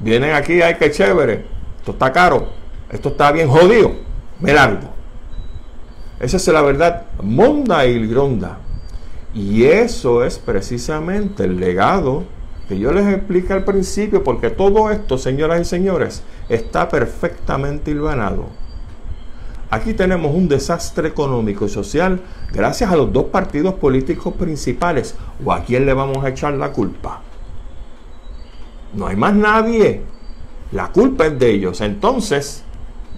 vienen 0.00 0.34
aquí, 0.34 0.62
ay, 0.62 0.76
que 0.76 0.90
chévere, 0.90 1.44
esto 1.78 1.92
está 1.92 2.12
caro, 2.12 2.48
esto 2.90 3.10
está 3.10 3.30
bien 3.30 3.48
jodido, 3.48 3.92
me 4.40 4.52
largo. 4.52 4.88
Esa 6.18 6.38
es 6.38 6.48
la 6.48 6.62
verdad 6.62 7.06
monda 7.22 7.86
y 7.86 8.06
gronda. 8.06 8.58
Y 9.34 9.64
eso 9.64 10.24
es 10.24 10.38
precisamente 10.38 11.44
el 11.44 11.60
legado 11.60 12.24
que 12.68 12.78
yo 12.78 12.92
les 12.92 13.06
expliqué 13.06 13.54
al 13.54 13.64
principio, 13.64 14.22
porque 14.22 14.50
todo 14.50 14.90
esto, 14.90 15.16
señoras 15.16 15.62
y 15.62 15.64
señores, 15.64 16.22
está 16.50 16.88
perfectamente 16.88 17.90
hilvanado. 17.90 18.44
Aquí 19.70 19.94
tenemos 19.94 20.34
un 20.34 20.48
desastre 20.48 21.08
económico 21.08 21.64
y 21.64 21.68
social 21.70 22.20
gracias 22.52 22.90
a 22.90 22.96
los 22.96 23.12
dos 23.12 23.24
partidos 23.24 23.74
políticos 23.74 24.34
principales. 24.34 25.14
¿O 25.44 25.52
a 25.52 25.62
quién 25.62 25.86
le 25.86 25.94
vamos 25.94 26.24
a 26.24 26.28
echar 26.28 26.54
la 26.54 26.72
culpa? 26.72 27.22
No 28.94 29.06
hay 29.06 29.16
más 29.16 29.34
nadie. 29.34 30.02
La 30.72 30.90
culpa 30.90 31.26
es 31.26 31.38
de 31.38 31.50
ellos. 31.50 31.80
Entonces, 31.82 32.64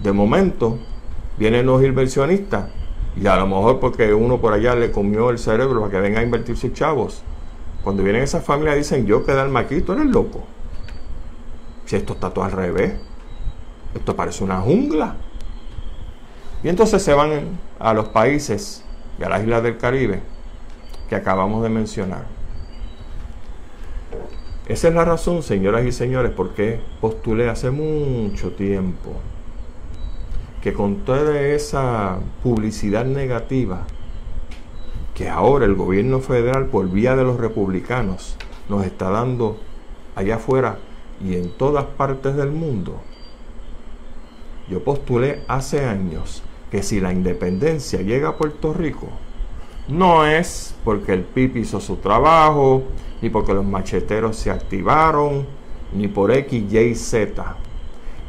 de 0.03 0.11
momento, 0.11 0.77
vienen 1.37 1.65
los 1.65 1.83
inversionistas. 1.83 2.69
Y 3.15 3.27
a 3.27 3.37
lo 3.37 3.47
mejor 3.47 3.79
porque 3.79 4.13
uno 4.13 4.39
por 4.39 4.53
allá 4.53 4.75
le 4.75 4.91
comió 4.91 5.29
el 5.29 5.39
cerebro 5.39 5.81
para 5.81 5.91
que 5.91 6.01
venga 6.01 6.19
a 6.19 6.23
invertir 6.23 6.57
sus 6.57 6.73
chavos 6.73 7.23
cuando 7.83 8.03
vienen 8.03 8.23
esas 8.23 8.43
familias 8.43 8.75
dicen, 8.75 9.05
yo 9.05 9.25
quedarme 9.25 9.59
aquí, 9.59 9.81
tú 9.81 9.93
eres 9.93 10.05
loco. 10.05 10.43
Si 11.85 11.95
esto 11.95 12.13
está 12.13 12.29
todo 12.29 12.45
al 12.45 12.51
revés, 12.51 12.93
esto 13.95 14.15
parece 14.15 14.43
una 14.43 14.61
jungla. 14.61 15.15
Y 16.63 16.69
entonces 16.69 17.01
se 17.01 17.13
van 17.13 17.59
a 17.79 17.93
los 17.93 18.09
países 18.09 18.83
y 19.19 19.23
a 19.23 19.29
las 19.29 19.41
islas 19.41 19.63
del 19.63 19.77
Caribe 19.77 20.21
que 21.09 21.15
acabamos 21.15 21.63
de 21.63 21.69
mencionar. 21.69 22.25
Esa 24.67 24.87
es 24.87 24.93
la 24.93 25.03
razón, 25.03 25.43
señoras 25.43 25.83
y 25.85 25.91
señores, 25.91 26.31
por 26.31 26.53
qué 26.53 26.79
postulé 27.01 27.49
hace 27.49 27.71
mucho 27.71 28.51
tiempo 28.51 29.11
que 30.61 30.73
con 30.73 30.97
toda 30.97 31.41
esa 31.41 32.19
publicidad 32.43 33.03
negativa 33.03 33.87
que 35.21 35.29
ahora 35.29 35.65
el 35.65 35.75
gobierno 35.75 36.19
federal, 36.19 36.65
por 36.65 36.89
vía 36.89 37.15
de 37.15 37.23
los 37.23 37.39
republicanos, 37.39 38.37
nos 38.69 38.83
está 38.87 39.11
dando 39.11 39.59
allá 40.15 40.37
afuera 40.37 40.79
y 41.23 41.35
en 41.35 41.55
todas 41.57 41.85
partes 41.85 42.35
del 42.35 42.49
mundo. 42.49 42.99
Yo 44.67 44.83
postulé 44.83 45.43
hace 45.47 45.85
años 45.85 46.41
que 46.71 46.81
si 46.81 46.99
la 46.99 47.13
independencia 47.13 48.01
llega 48.01 48.29
a 48.29 48.37
Puerto 48.37 48.73
Rico, 48.73 49.09
no 49.87 50.25
es 50.25 50.73
porque 50.83 51.13
el 51.13 51.21
PIB 51.21 51.57
hizo 51.57 51.79
su 51.79 51.97
trabajo, 51.97 52.81
ni 53.21 53.29
porque 53.29 53.53
los 53.53 53.63
macheteros 53.63 54.37
se 54.37 54.49
activaron, 54.49 55.45
ni 55.93 56.07
por 56.07 56.31
X, 56.31 56.73
Y, 56.73 56.95
Z. 56.95 57.57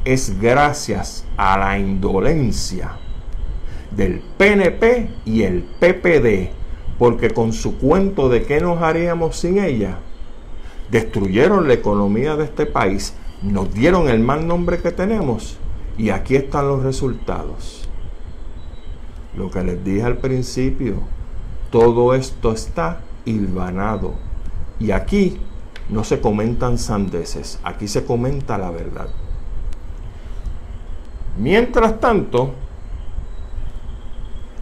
Es 0.04 0.38
gracias 0.38 1.24
a 1.38 1.56
la 1.56 1.78
indolencia 1.78 2.98
del 3.90 4.20
PNP 4.36 5.08
y 5.24 5.44
el 5.44 5.62
PPD 5.62 6.60
porque 6.98 7.30
con 7.30 7.52
su 7.52 7.78
cuento 7.78 8.28
de 8.28 8.42
qué 8.44 8.60
nos 8.60 8.82
haríamos 8.82 9.36
sin 9.36 9.58
ella, 9.58 9.98
destruyeron 10.90 11.68
la 11.68 11.74
economía 11.74 12.36
de 12.36 12.44
este 12.44 12.66
país, 12.66 13.14
nos 13.42 13.72
dieron 13.72 14.08
el 14.08 14.20
mal 14.20 14.46
nombre 14.46 14.78
que 14.78 14.92
tenemos 14.92 15.56
y 15.96 16.10
aquí 16.10 16.36
están 16.36 16.68
los 16.68 16.82
resultados. 16.82 17.88
Lo 19.36 19.50
que 19.50 19.64
les 19.64 19.82
dije 19.82 20.02
al 20.02 20.18
principio, 20.18 20.96
todo 21.70 22.14
esto 22.14 22.52
está 22.52 23.00
hilvanado 23.24 24.14
y 24.78 24.90
aquí 24.90 25.38
no 25.88 26.04
se 26.04 26.20
comentan 26.20 26.78
sandeces, 26.78 27.58
aquí 27.64 27.88
se 27.88 28.04
comenta 28.04 28.58
la 28.58 28.70
verdad. 28.70 29.08
Mientras 31.38 31.98
tanto, 31.98 32.52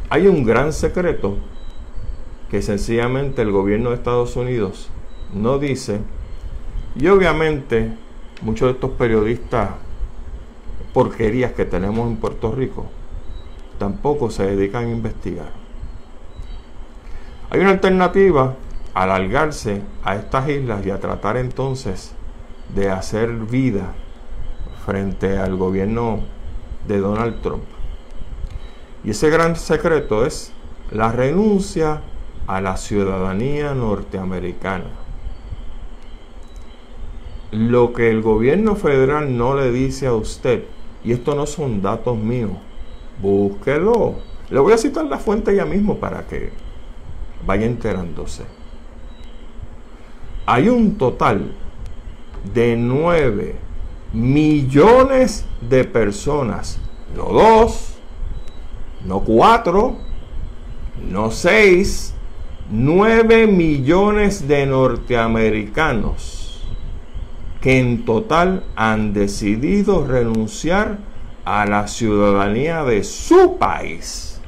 hay 0.08 0.28
un 0.28 0.44
gran 0.44 0.72
secreto 0.72 1.36
que 2.50 2.62
sencillamente 2.62 3.42
el 3.42 3.52
gobierno 3.52 3.90
de 3.90 3.96
Estados 3.96 4.36
Unidos 4.36 4.90
no 5.32 5.58
dice. 5.58 6.00
Y 6.96 7.06
obviamente 7.06 7.92
muchos 8.42 8.68
de 8.68 8.72
estos 8.72 8.90
periodistas 8.92 9.70
porquerías 10.92 11.52
que 11.52 11.64
tenemos 11.64 12.08
en 12.08 12.16
Puerto 12.16 12.52
Rico 12.52 12.86
tampoco 13.78 14.30
se 14.30 14.44
dedican 14.44 14.86
a 14.86 14.90
investigar. 14.90 15.50
Hay 17.50 17.60
una 17.60 17.70
alternativa 17.70 18.56
alargarse 18.94 19.82
a 20.04 20.16
estas 20.16 20.48
islas 20.48 20.84
y 20.84 20.90
a 20.90 21.00
tratar 21.00 21.36
entonces 21.36 22.12
de 22.74 22.90
hacer 22.90 23.30
vida 23.30 23.94
frente 24.84 25.38
al 25.38 25.56
gobierno 25.56 26.20
de 26.86 26.98
Donald 26.98 27.40
Trump. 27.42 27.64
Y 29.04 29.10
ese 29.10 29.30
gran 29.30 29.56
secreto 29.56 30.26
es 30.26 30.52
la 30.90 31.12
renuncia 31.12 32.02
a 32.46 32.61
la 32.61 32.76
ciudadanía 32.76 33.74
norteamericana. 33.74 34.90
Lo 37.53 37.92
que 37.92 38.11
el 38.11 38.22
gobierno 38.22 38.76
federal 38.76 39.37
no 39.37 39.55
le 39.55 39.72
dice 39.72 40.07
a 40.07 40.14
usted, 40.14 40.64
y 41.05 41.12
esto 41.12 41.35
no 41.35 41.46
son 41.46 41.83
datos 41.83 42.16
míos, 42.16 42.53
búsquelo. 43.20 44.16
Le 44.50 44.61
voy 44.61 44.72
a 44.72 44.79
citar 44.79 45.05
la 45.07 45.18
fuente 45.18 45.55
ya 45.55 45.64
mismo 45.64 45.96
para 45.96 46.26
que 46.26 46.50
vaya 47.46 47.66
enterándose. 47.66 48.44
Hay 50.46 50.68
un 50.68 50.96
total 50.96 51.53
de 52.55 52.76
9 52.76 53.57
millones 54.12 55.44
de 55.61 55.85
personas, 55.85 56.81
no 57.14 57.26
dos, 57.26 57.94
no 59.05 59.20
cuatro, 59.20 59.96
no 61.09 61.31
6, 61.31 62.14
9 62.72 63.48
millones 63.48 64.46
de 64.46 64.64
norteamericanos 64.64 66.62
que 67.61 67.80
en 67.80 68.04
total 68.04 68.64
han 68.76 69.12
decidido 69.12 70.06
renunciar 70.06 70.98
a 71.44 71.66
la 71.66 71.88
ciudadanía 71.88 72.85
de 72.85 73.02
su 73.02 73.59
país. 73.59 74.40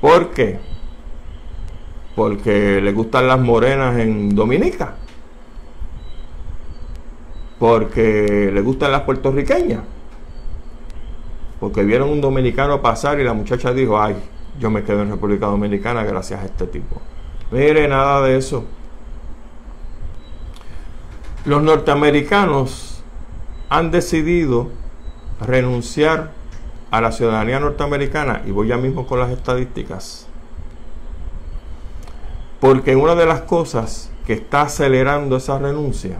¿Por 0.00 0.30
qué? 0.30 0.60
Porque 2.14 2.80
le 2.80 2.92
gustan 2.92 3.26
las 3.26 3.40
morenas 3.40 3.98
en 3.98 4.34
Dominica. 4.34 4.94
Porque 7.58 8.50
le 8.52 8.60
gustan 8.60 8.92
las 8.92 9.02
puertorriqueñas. 9.02 9.80
Porque 11.58 11.82
vieron 11.82 12.08
un 12.08 12.20
dominicano 12.20 12.80
pasar 12.80 13.18
y 13.18 13.24
la 13.24 13.32
muchacha 13.32 13.72
dijo, 13.72 14.00
ay, 14.00 14.14
yo 14.60 14.70
me 14.70 14.84
quedo 14.84 15.02
en 15.02 15.10
República 15.10 15.46
Dominicana 15.46 16.04
gracias 16.04 16.40
a 16.40 16.44
este 16.44 16.66
tipo. 16.66 17.00
Mire, 17.52 17.86
nada 17.86 18.22
de 18.22 18.38
eso. 18.38 18.64
Los 21.44 21.62
norteamericanos 21.62 23.02
han 23.68 23.90
decidido 23.90 24.70
renunciar 25.38 26.30
a 26.90 27.02
la 27.02 27.12
ciudadanía 27.12 27.60
norteamericana, 27.60 28.40
y 28.46 28.52
voy 28.52 28.68
ya 28.68 28.78
mismo 28.78 29.06
con 29.06 29.18
las 29.18 29.30
estadísticas, 29.30 30.26
porque 32.58 32.96
una 32.96 33.14
de 33.14 33.26
las 33.26 33.42
cosas 33.42 34.10
que 34.26 34.32
está 34.32 34.62
acelerando 34.62 35.36
esa 35.36 35.58
renuncia 35.58 36.16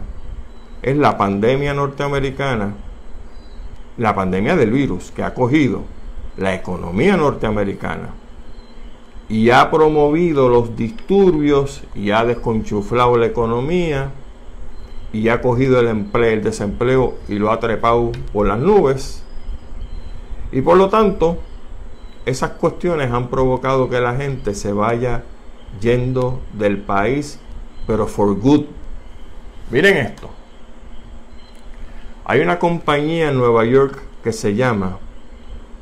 es 0.83 0.97
la 0.97 1.17
pandemia 1.17 1.73
norteamericana, 1.73 2.73
la 3.97 4.13
pandemia 4.13 4.55
del 4.55 4.69
virus 4.69 5.09
que 5.09 5.23
ha 5.23 5.33
cogido 5.33 5.81
la 6.37 6.53
economía 6.53 7.17
norteamericana 7.17 8.09
y 9.33 9.49
ha 9.49 9.71
promovido 9.71 10.47
los 10.47 10.75
disturbios 10.75 11.81
y 11.95 12.11
ha 12.11 12.23
desconchuflado 12.23 13.17
la 13.17 13.25
economía 13.25 14.11
y 15.11 15.27
ha 15.29 15.41
cogido 15.41 15.79
el 15.79 15.87
empleo, 15.87 16.33
el 16.33 16.43
desempleo 16.43 17.15
y 17.27 17.39
lo 17.39 17.51
ha 17.51 17.59
trepado 17.59 18.11
por 18.31 18.45
las 18.45 18.59
nubes. 18.59 19.23
Y 20.51 20.61
por 20.61 20.77
lo 20.77 20.89
tanto, 20.89 21.39
esas 22.27 22.51
cuestiones 22.51 23.11
han 23.11 23.29
provocado 23.29 23.89
que 23.89 23.99
la 23.99 24.15
gente 24.15 24.53
se 24.53 24.71
vaya 24.71 25.23
yendo 25.81 26.39
del 26.53 26.77
país, 26.77 27.39
pero 27.87 28.05
for 28.05 28.39
good. 28.39 28.65
Miren 29.71 29.97
esto. 29.97 30.29
Hay 32.23 32.41
una 32.41 32.59
compañía 32.59 33.29
en 33.29 33.37
Nueva 33.39 33.65
York 33.65 33.99
que 34.23 34.31
se 34.31 34.53
llama 34.53 34.99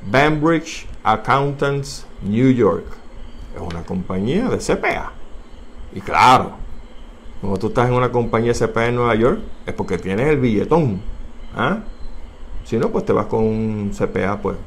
Banbridge 0.09 0.87
Accountants 1.03 2.07
New 2.21 2.49
York. 2.51 3.00
Es 3.55 3.61
una 3.61 3.83
compañía 3.83 4.49
de 4.49 4.57
CPA. 4.57 5.11
Y 5.93 6.01
claro, 6.01 6.51
como 7.41 7.57
tú 7.57 7.67
estás 7.67 7.89
en 7.89 7.95
una 7.95 8.11
compañía 8.11 8.53
CPA 8.53 8.87
en 8.87 8.95
Nueva 8.95 9.15
York, 9.15 9.39
es 9.65 9.73
porque 9.73 9.97
tienes 9.97 10.27
el 10.27 10.37
billetón. 10.39 11.01
¿ah? 11.55 11.79
Si 12.63 12.77
no, 12.77 12.89
pues 12.89 13.05
te 13.05 13.13
vas 13.13 13.25
con 13.25 13.43
un 13.43 13.91
CPA, 13.91 14.39
pues, 14.41 14.57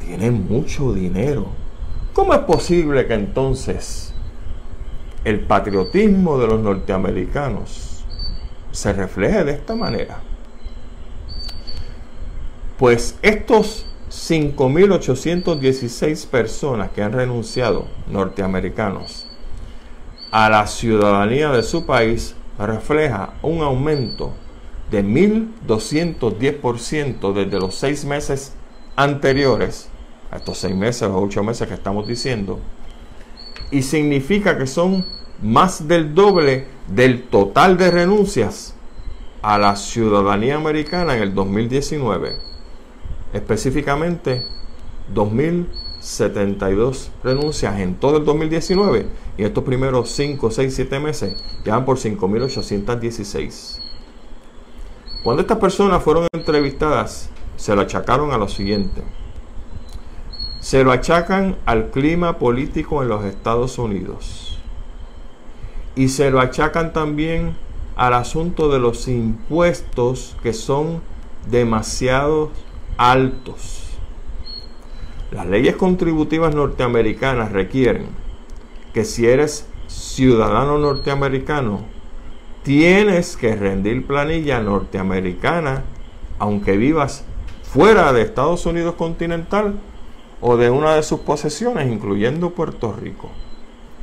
Tienen 0.05 0.47
mucho 0.47 0.93
dinero. 0.93 1.47
¿Cómo 2.13 2.35
es 2.35 2.41
posible 2.41 3.07
que 3.07 3.15
entonces 3.15 4.13
el 5.25 5.41
patriotismo 5.41 6.39
de 6.39 6.47
los 6.47 6.61
norteamericanos 6.61 8.05
se 8.71 8.93
refleje 8.93 9.45
de 9.45 9.53
esta 9.53 9.75
manera? 9.75 10.19
Pues 12.79 13.19
estos 13.23 13.87
5.816 14.11 16.27
personas 16.27 16.91
que 16.91 17.03
han 17.03 17.13
renunciado, 17.13 17.87
norteamericanos, 18.11 19.27
a 20.31 20.51
la 20.51 20.67
ciudadanía 20.67 21.51
de 21.51 21.63
su 21.63 21.87
país, 21.87 22.35
refleja 22.59 23.35
un 23.43 23.63
aumento 23.63 24.33
de 24.91 25.05
1.210% 25.05 27.33
desde 27.33 27.59
los 27.59 27.75
seis 27.75 28.05
meses 28.05 28.55
anteriores, 28.95 29.89
a 30.31 30.37
estos 30.37 30.59
seis 30.59 30.75
meses 30.75 31.03
o 31.03 31.21
ocho 31.21 31.43
meses 31.43 31.69
que 31.69 31.75
estamos 31.75 32.07
diciendo, 32.07 32.61
y 33.71 33.83
significa 33.83 34.57
que 34.57 34.67
son 34.67 35.05
más 35.43 35.87
del 35.87 36.15
doble 36.15 36.67
del 36.89 37.25
total 37.25 37.77
de 37.77 37.91
renuncias 37.91 38.75
a 39.43 39.59
la 39.59 39.77
ciudadanía 39.77 40.57
americana 40.57 41.17
en 41.17 41.23
el 41.23 41.35
2019. 41.35 42.39
Específicamente, 43.33 44.47
2.072 46.07 47.09
renuncias 47.25 47.81
en 47.81 47.97
todo 47.97 48.19
el 48.19 48.25
2019 48.25 49.07
y 49.37 49.43
estos 49.43 49.65
primeros 49.65 50.11
5, 50.11 50.51
6, 50.51 50.75
7 50.75 51.01
meses 51.01 51.35
ya 51.65 51.75
van 51.75 51.85
por 51.85 51.99
5.816. 51.99 53.81
Cuando 55.25 55.43
estas 55.43 55.59
personas 55.59 56.03
fueron 56.03 56.29
entrevistadas, 56.33 57.31
se 57.57 57.75
lo 57.75 57.83
achacaron 57.83 58.33
a 58.33 58.39
lo 58.39 58.49
siguiente. 58.49 59.03
Se 60.61 60.85
lo 60.85 60.93
achacan 60.93 61.57
al 61.67 61.91
clima 61.91 62.39
político 62.39 63.03
en 63.03 63.09
los 63.09 63.25
Estados 63.25 63.79
Unidos. 63.79 64.59
Y 65.97 66.09
se 66.09 66.31
lo 66.31 66.41
achacan 66.41 66.93
también 66.93 67.57
al 67.97 68.15
asunto 68.15 68.69
de 68.69 68.79
los 68.79 69.09
impuestos 69.09 70.37
que 70.43 70.53
son 70.53 71.01
demasiado 71.51 72.51
altos. 72.97 73.86
Las 75.37 75.45
leyes 75.45 75.77
contributivas 75.77 76.55
norteamericanas 76.55 77.53
requieren 77.53 78.07
que 78.95 79.05
si 79.05 79.27
eres 79.27 79.69
ciudadano 79.87 80.79
norteamericano, 80.79 81.83
tienes 82.63 83.37
que 83.37 83.55
rendir 83.55 84.07
planilla 84.07 84.61
norteamericana, 84.61 85.85
aunque 86.39 86.79
vivas 86.79 87.27
fuera 87.63 88.15
de 88.15 88.23
Estados 88.23 88.65
Unidos 88.65 88.95
continental 88.95 89.75
o 90.41 90.57
de 90.57 90.71
una 90.71 90.95
de 90.95 91.03
sus 91.03 91.21
posesiones, 91.21 91.93
incluyendo 91.93 92.55
Puerto 92.55 92.95
Rico. 92.99 93.29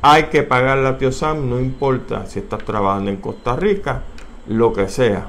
Hay 0.02 0.26
que 0.26 0.44
pagar 0.44 0.78
la 0.78 0.98
TIOSAM, 0.98 1.50
no 1.50 1.58
importa 1.58 2.26
si 2.26 2.38
estás 2.38 2.64
trabajando 2.64 3.10
en 3.10 3.16
Costa 3.16 3.56
Rica, 3.56 4.02
lo 4.46 4.72
que 4.72 4.86
sea. 4.88 5.26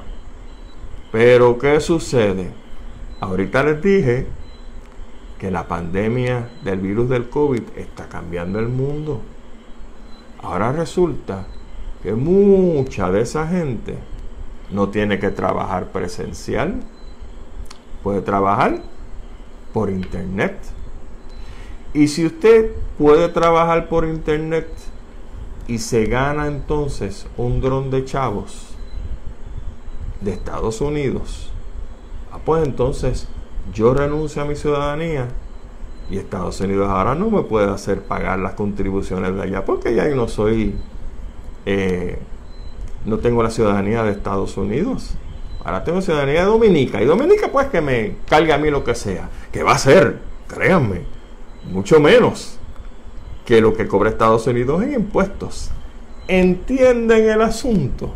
Pero 1.10 1.58
¿qué 1.58 1.80
sucede? 1.80 2.52
Ahorita 3.18 3.64
les 3.64 3.82
dije 3.82 4.45
que 5.38 5.50
la 5.50 5.68
pandemia 5.68 6.48
del 6.64 6.80
virus 6.80 7.08
del 7.08 7.28
COVID 7.28 7.62
está 7.76 8.08
cambiando 8.08 8.58
el 8.58 8.68
mundo. 8.68 9.20
Ahora 10.42 10.72
resulta 10.72 11.46
que 12.02 12.14
mucha 12.14 13.10
de 13.10 13.20
esa 13.22 13.46
gente 13.46 13.98
no 14.70 14.88
tiene 14.88 15.18
que 15.18 15.30
trabajar 15.30 15.92
presencial, 15.92 16.80
puede 18.02 18.22
trabajar 18.22 18.80
por 19.72 19.90
internet. 19.90 20.56
Y 21.92 22.08
si 22.08 22.26
usted 22.26 22.72
puede 22.98 23.28
trabajar 23.28 23.88
por 23.88 24.04
internet 24.04 24.68
y 25.66 25.78
se 25.78 26.06
gana 26.06 26.46
entonces 26.46 27.26
un 27.36 27.60
dron 27.60 27.90
de 27.90 28.04
chavos 28.04 28.68
de 30.20 30.32
Estados 30.32 30.80
Unidos, 30.80 31.50
ah, 32.32 32.38
pues 32.44 32.66
entonces 32.66 33.28
yo 33.72 33.94
renuncio 33.94 34.42
a 34.42 34.44
mi 34.44 34.56
ciudadanía 34.56 35.28
y 36.10 36.18
Estados 36.18 36.60
Unidos 36.60 36.88
ahora 36.88 37.14
no 37.14 37.30
me 37.30 37.42
puede 37.42 37.70
hacer 37.70 38.02
pagar 38.02 38.38
las 38.38 38.54
contribuciones 38.54 39.34
de 39.34 39.42
allá 39.42 39.64
porque 39.64 39.94
ya 39.94 40.06
no 40.08 40.28
soy, 40.28 40.76
eh, 41.64 42.18
no 43.04 43.18
tengo 43.18 43.42
la 43.42 43.50
ciudadanía 43.50 44.02
de 44.02 44.12
Estados 44.12 44.56
Unidos. 44.56 45.14
Ahora 45.64 45.82
tengo 45.82 46.00
ciudadanía 46.00 46.40
de 46.40 46.46
Dominica. 46.46 47.02
Y 47.02 47.06
Dominica, 47.06 47.50
pues, 47.50 47.66
que 47.66 47.80
me 47.80 48.18
cargue 48.28 48.52
a 48.52 48.58
mí 48.58 48.70
lo 48.70 48.84
que 48.84 48.94
sea. 48.94 49.28
Que 49.50 49.64
va 49.64 49.72
a 49.72 49.78
ser, 49.78 50.20
créanme, 50.46 51.00
mucho 51.72 51.98
menos 51.98 52.58
que 53.44 53.60
lo 53.60 53.74
que 53.74 53.88
cobra 53.88 54.10
Estados 54.10 54.46
Unidos 54.46 54.82
en 54.84 54.92
impuestos. 54.92 55.70
¿Entienden 56.28 57.28
el 57.28 57.42
asunto? 57.42 58.12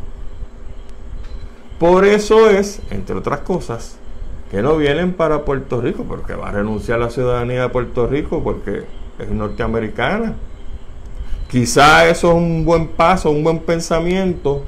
Por 1.81 2.05
eso 2.05 2.51
es, 2.51 2.83
entre 2.91 3.17
otras 3.17 3.41
cosas, 3.41 3.97
que 4.51 4.63
no 4.63 4.77
vienen 4.77 5.13
para 5.13 5.45
Puerto 5.45 5.81
Rico, 5.81 6.05
porque 6.05 6.35
va 6.35 6.49
a 6.49 6.53
renunciar 6.53 6.99
la 6.99 7.11
ciudadanía 7.11 7.63
de 7.63 7.69
Puerto 7.69 8.07
Rico 8.07 8.43
porque 8.43 8.85
es 9.19 9.29
norteamericana. 9.29 10.35
Quizá 11.49 12.09
eso 12.09 12.31
es 12.31 12.35
un 12.35 12.65
buen 12.65 12.89
paso, 12.89 13.31
un 13.31 13.45
buen 13.45 13.61
pensamiento 13.61 14.65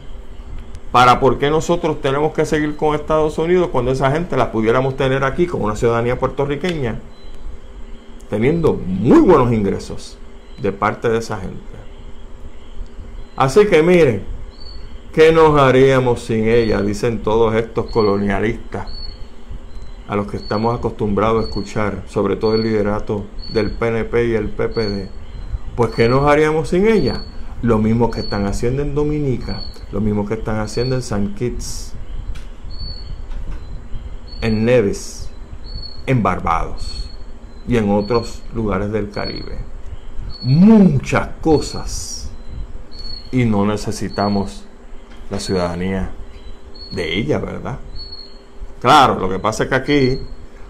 para 0.90 1.20
por 1.20 1.38
qué 1.38 1.50
nosotros 1.50 2.00
tenemos 2.00 2.32
que 2.32 2.44
seguir 2.44 2.76
con 2.76 2.94
Estados 2.94 3.38
Unidos 3.38 3.68
cuando 3.72 3.92
esa 3.92 4.10
gente 4.10 4.36
la 4.36 4.52
pudiéramos 4.52 4.96
tener 4.96 5.24
aquí 5.24 5.46
con 5.46 5.62
una 5.62 5.74
ciudadanía 5.74 6.18
puertorriqueña, 6.18 7.00
teniendo 8.30 8.74
muy 8.74 9.20
buenos 9.20 9.52
ingresos 9.52 10.18
de 10.60 10.70
parte 10.70 11.08
de 11.08 11.18
esa 11.18 11.38
gente. 11.38 11.60
Así 13.36 13.66
que 13.66 13.82
miren, 13.82 14.32
¿Qué 15.12 15.30
nos 15.30 15.60
haríamos 15.60 16.22
sin 16.22 16.48
ella? 16.48 16.80
Dicen 16.80 17.18
todos 17.18 17.54
estos 17.54 17.90
colonialistas 17.90 18.86
a 20.12 20.16
los 20.16 20.26
que 20.26 20.36
estamos 20.36 20.78
acostumbrados 20.78 21.42
a 21.42 21.48
escuchar, 21.48 22.02
sobre 22.06 22.36
todo 22.36 22.54
el 22.54 22.64
liderato 22.64 23.24
del 23.54 23.70
PNP 23.70 24.26
y 24.26 24.34
el 24.34 24.50
PPD. 24.50 25.08
Pues 25.74 25.90
¿qué 25.92 26.06
nos 26.06 26.30
haríamos 26.30 26.68
sin 26.68 26.86
ella? 26.86 27.22
Lo 27.62 27.78
mismo 27.78 28.10
que 28.10 28.20
están 28.20 28.44
haciendo 28.44 28.82
en 28.82 28.94
Dominica, 28.94 29.62
lo 29.90 30.02
mismo 30.02 30.26
que 30.26 30.34
están 30.34 30.60
haciendo 30.60 30.96
en 30.96 31.02
San 31.02 31.34
Kitts, 31.34 31.94
en 34.42 34.66
Neves, 34.66 35.30
en 36.04 36.22
Barbados 36.22 37.10
y 37.66 37.78
en 37.78 37.88
otros 37.88 38.42
lugares 38.54 38.92
del 38.92 39.08
Caribe. 39.08 39.60
Muchas 40.42 41.28
cosas. 41.40 42.30
Y 43.30 43.46
no 43.46 43.64
necesitamos 43.64 44.66
la 45.30 45.40
ciudadanía 45.40 46.10
de 46.90 47.16
ella, 47.16 47.38
¿verdad? 47.38 47.78
Claro, 48.82 49.20
lo 49.20 49.28
que 49.28 49.38
pasa 49.38 49.62
es 49.62 49.68
que 49.68 49.74
aquí, 49.76 50.18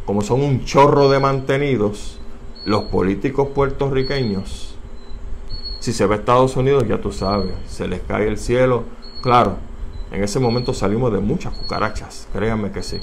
como 0.04 0.20
son 0.20 0.42
un 0.42 0.66
chorro 0.66 1.08
de 1.08 1.18
mantenidos, 1.18 2.20
los 2.66 2.84
políticos 2.84 3.48
puertorriqueños, 3.54 4.74
si 5.80 5.94
se 5.94 6.06
ve 6.06 6.16
Estados 6.16 6.54
Unidos, 6.58 6.86
ya 6.86 7.00
tú 7.00 7.10
sabes, 7.10 7.54
se 7.66 7.88
les 7.88 8.02
cae 8.02 8.28
el 8.28 8.36
cielo. 8.36 8.84
Claro, 9.22 9.56
en 10.10 10.22
ese 10.22 10.40
momento 10.40 10.74
salimos 10.74 11.10
de 11.10 11.20
muchas 11.20 11.54
cucarachas, 11.54 12.28
créanme 12.34 12.70
que 12.70 12.82
sí. 12.82 13.00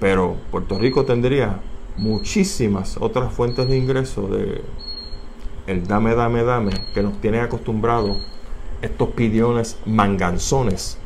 Pero 0.00 0.34
Puerto 0.50 0.76
Rico 0.76 1.04
tendría 1.04 1.60
muchísimas 1.96 2.96
otras 3.00 3.32
fuentes 3.32 3.68
de 3.68 3.78
ingreso 3.78 4.26
de 4.26 4.62
el 5.68 5.86
dame, 5.86 6.16
dame, 6.16 6.42
dame, 6.42 6.72
que 6.92 7.04
nos 7.04 7.20
tiene 7.20 7.38
acostumbrados 7.38 8.16
estos 8.82 9.10
pidiones 9.10 9.78
manganzones 9.86 10.98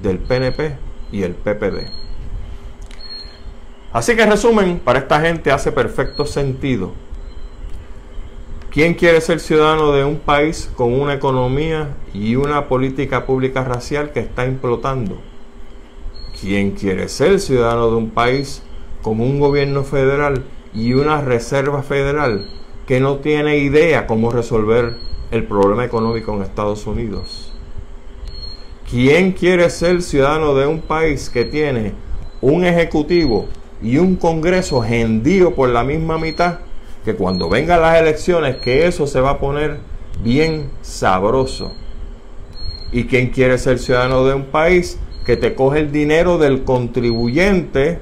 del 0.00 0.20
PNP 0.20 0.86
y 1.12 1.22
el 1.22 1.34
PPD. 1.34 1.90
Así 3.92 4.14
que 4.14 4.26
resumen, 4.26 4.78
para 4.78 4.98
esta 5.00 5.20
gente 5.20 5.50
hace 5.50 5.72
perfecto 5.72 6.26
sentido. 6.26 6.92
¿Quién 8.70 8.94
quiere 8.94 9.20
ser 9.22 9.40
ciudadano 9.40 9.92
de 9.92 10.04
un 10.04 10.18
país 10.18 10.70
con 10.76 10.92
una 10.92 11.14
economía 11.14 11.96
y 12.12 12.36
una 12.36 12.68
política 12.68 13.24
pública 13.24 13.64
racial 13.64 14.12
que 14.12 14.20
está 14.20 14.44
implotando? 14.44 15.18
¿Quién 16.38 16.72
quiere 16.72 17.08
ser 17.08 17.40
ciudadano 17.40 17.90
de 17.90 17.96
un 17.96 18.10
país 18.10 18.62
con 19.00 19.20
un 19.20 19.40
gobierno 19.40 19.82
federal 19.84 20.44
y 20.74 20.92
una 20.92 21.22
reserva 21.22 21.82
federal 21.82 22.50
que 22.86 23.00
no 23.00 23.16
tiene 23.16 23.58
idea 23.58 24.06
cómo 24.06 24.30
resolver 24.30 24.96
el 25.30 25.44
problema 25.44 25.84
económico 25.84 26.34
en 26.34 26.42
Estados 26.42 26.86
Unidos. 26.86 27.45
¿Quién 28.88 29.32
quiere 29.32 29.68
ser 29.68 30.00
ciudadano 30.00 30.54
de 30.54 30.68
un 30.68 30.80
país 30.80 31.28
que 31.28 31.44
tiene 31.44 31.92
un 32.40 32.64
ejecutivo 32.64 33.48
y 33.82 33.98
un 33.98 34.14
congreso 34.14 34.84
hendido 34.84 35.56
por 35.56 35.70
la 35.70 35.82
misma 35.82 36.18
mitad? 36.18 36.60
Que 37.04 37.16
cuando 37.16 37.48
vengan 37.48 37.82
las 37.82 38.00
elecciones, 38.00 38.58
que 38.58 38.86
eso 38.86 39.08
se 39.08 39.20
va 39.20 39.30
a 39.30 39.38
poner 39.40 39.78
bien 40.22 40.70
sabroso. 40.82 41.72
¿Y 42.92 43.06
quién 43.06 43.30
quiere 43.30 43.58
ser 43.58 43.80
ciudadano 43.80 44.24
de 44.24 44.34
un 44.34 44.44
país 44.44 45.00
que 45.24 45.36
te 45.36 45.56
coge 45.56 45.80
el 45.80 45.90
dinero 45.90 46.38
del 46.38 46.62
contribuyente 46.62 47.98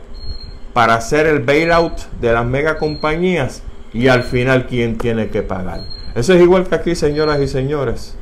para 0.75 0.97
hacer 0.97 1.27
el 1.27 1.38
bailout 1.38 1.99
de 2.20 2.35
las 2.35 2.44
megacompañías 2.44 3.62
y 3.94 4.09
al 4.09 4.23
final 4.23 4.66
quién 4.66 4.99
tiene 4.99 5.31
que 5.31 5.40
pagar? 5.40 5.87
Eso 6.14 6.35
es 6.35 6.42
igual 6.42 6.68
que 6.68 6.75
aquí, 6.75 6.94
señoras 6.94 7.40
y 7.40 7.49
señores. 7.49 8.18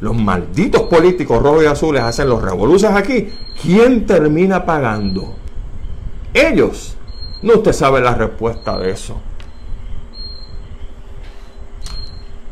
Los 0.00 0.14
malditos 0.16 0.82
políticos 0.82 1.42
rojos 1.42 1.64
y 1.64 1.66
azules 1.66 2.02
hacen 2.02 2.28
los 2.28 2.42
revoluciones 2.42 2.98
aquí. 2.98 3.32
¿Quién 3.60 4.06
termina 4.06 4.64
pagando? 4.64 5.34
Ellos. 6.32 6.96
No 7.42 7.54
usted 7.54 7.72
sabe 7.72 8.00
la 8.00 8.14
respuesta 8.14 8.78
de 8.78 8.90
eso. 8.90 9.20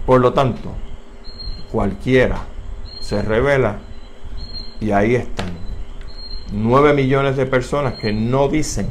Por 0.06 0.20
lo 0.20 0.32
tanto, 0.32 0.70
cualquiera 1.70 2.38
se 3.00 3.22
revela 3.22 3.78
y 4.80 4.90
ahí 4.90 5.14
están. 5.14 5.52
Nueve 6.52 6.92
millones 6.92 7.36
de 7.36 7.46
personas 7.46 7.94
que 7.94 8.12
no 8.12 8.48
dicen 8.48 8.88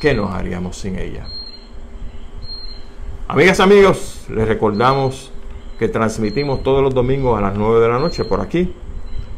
qué 0.00 0.14
nos 0.14 0.30
haríamos 0.30 0.76
sin 0.76 0.98
ella. 0.98 1.26
Amigas, 3.28 3.60
amigos, 3.60 4.24
les 4.28 4.46
recordamos 4.46 5.31
que 5.82 5.88
transmitimos 5.88 6.62
todos 6.62 6.80
los 6.80 6.94
domingos 6.94 7.36
a 7.36 7.40
las 7.40 7.56
9 7.56 7.80
de 7.80 7.88
la 7.88 7.98
noche 7.98 8.24
por 8.24 8.40
aquí, 8.40 8.72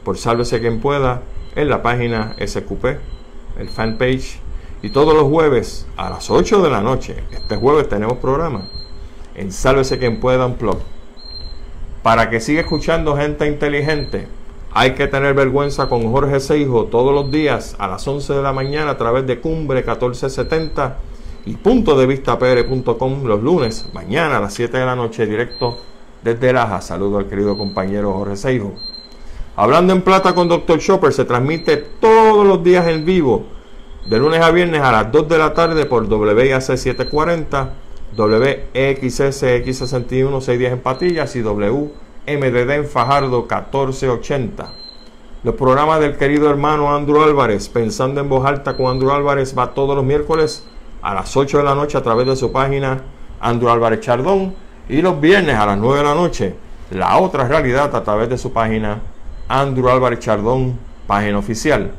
por 0.05 0.19
Sálvese 0.19 0.61
quien 0.61 0.79
pueda, 0.79 1.23
en 1.57 1.71
la 1.71 1.83
página 1.83 2.37
SQP, 2.39 2.85
el 3.59 3.71
fanpage, 3.71 4.41
y 4.83 4.91
todos 4.91 5.15
los 5.15 5.23
jueves 5.23 5.87
a 5.97 6.11
las 6.11 6.31
8 6.31 6.61
de 6.61 6.69
la 6.69 6.83
noche, 6.83 7.17
este 7.33 7.57
jueves 7.57 7.89
tenemos 7.89 8.19
programa, 8.19 8.69
en 9.35 9.53
Sálvese 9.53 9.99
quien 9.99 10.21
pueda 10.21 10.45
un 10.45 10.59
blog. 10.59 10.81
Para 12.03 12.29
que 12.29 12.41
siga 12.41 12.61
escuchando 12.61 13.17
gente 13.17 13.47
inteligente, 13.47 14.29
hay 14.71 14.93
que 14.93 15.07
tener 15.07 15.33
vergüenza 15.33 15.89
con 15.89 16.13
Jorge 16.13 16.41
Seijo 16.41 16.89
todos 16.89 17.15
los 17.15 17.31
días 17.31 17.75
a 17.79 17.89
las 17.89 18.07
11 18.07 18.35
de 18.35 18.43
la 18.43 18.53
mañana 18.53 18.91
a 18.91 18.99
través 18.99 19.27
de 19.27 19.41
Cumbre 19.41 19.79
1470 19.79 20.99
y 21.47 21.55
punto 21.55 21.97
de 21.97 22.05
vista 22.05 22.39
los 22.39 23.43
lunes, 23.43 23.87
mañana 23.95 24.37
a 24.37 24.41
las 24.41 24.53
7 24.53 24.77
de 24.77 24.85
la 24.85 24.95
noche, 24.95 25.25
directo 25.25 25.94
desde 26.25 26.53
Laja. 26.53 26.81
Saludo 26.81 27.19
al 27.19 27.29
querido 27.29 27.57
compañero 27.57 28.13
Jorge 28.15 28.35
Seijo. 28.37 28.73
Hablando 29.55 29.93
en 29.93 30.03
plata 30.03 30.35
con 30.35 30.49
Dr. 30.49 30.81
Chopper 30.81 31.13
se 31.13 31.25
transmite 31.25 31.77
todos 31.77 32.45
los 32.45 32.65
días 32.65 32.89
en 32.89 33.05
vivo, 33.05 33.45
de 34.07 34.19
lunes 34.19 34.41
a 34.41 34.51
viernes 34.51 34.83
a 34.83 34.91
las 34.91 35.13
2 35.13 35.29
de 35.29 35.39
la 35.39 35.55
tarde 35.55 35.87
por 35.87 36.13
WIAC 36.13 36.61
740, 36.61 37.75
WXSX61 38.17 40.41
610 40.41 40.73
en 40.73 40.81
Patillas 40.81 41.37
y 41.37 41.43
WMDD 41.43 42.71
en 42.71 42.87
Fajardo 42.87 43.43
1480. 43.43 44.73
Los 45.45 45.55
programas 45.55 46.01
del 46.01 46.17
querido 46.17 46.51
hermano 46.51 46.93
Andrew 46.95 47.23
Álvarez, 47.23 47.69
Pensando 47.69 48.21
en 48.21 48.31
Voz 48.31 48.47
Alta 48.47 48.77
con 48.77 48.87
Andrew 48.87 49.13
Álvarez, 49.13 49.57
va 49.57 49.75
todos 49.75 49.95
los 49.95 50.05
miércoles 50.05 50.67
a 51.03 51.15
las 51.15 51.37
8 51.37 51.59
de 51.59 51.65
la 51.65 51.75
noche 51.75 51.99
a 51.99 52.03
través 52.03 52.27
de 52.27 52.35
su 52.35 52.51
página 52.51 53.03
Andrew 53.41 53.71
Álvarez 53.71 54.01
Chardón 54.01 54.64
y 54.89 55.03
los 55.03 55.21
viernes 55.21 55.57
a 55.57 55.67
las 55.67 55.79
9 55.79 55.99
de 55.99 56.05
la 56.05 56.15
noche 56.15 56.55
la 56.91 57.19
otra 57.19 57.49
realidad 57.49 57.95
a 57.95 58.05
través 58.05 58.29
de 58.29 58.39
su 58.39 58.53
página 58.53 59.01
Andrew 59.49 59.89
Álvarez 59.89 60.21
Chardón, 60.21 60.79
página 61.07 61.39
oficial. 61.39 61.93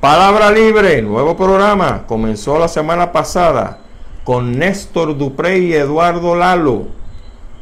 Palabra 0.00 0.50
Libre, 0.50 1.02
nuevo 1.02 1.36
programa, 1.36 2.06
comenzó 2.06 2.58
la 2.58 2.68
semana 2.68 3.10
pasada 3.12 3.80
con 4.24 4.58
Néstor 4.58 5.16
Dupré 5.16 5.58
y 5.58 5.72
Eduardo 5.74 6.36
Lalo. 6.36 6.84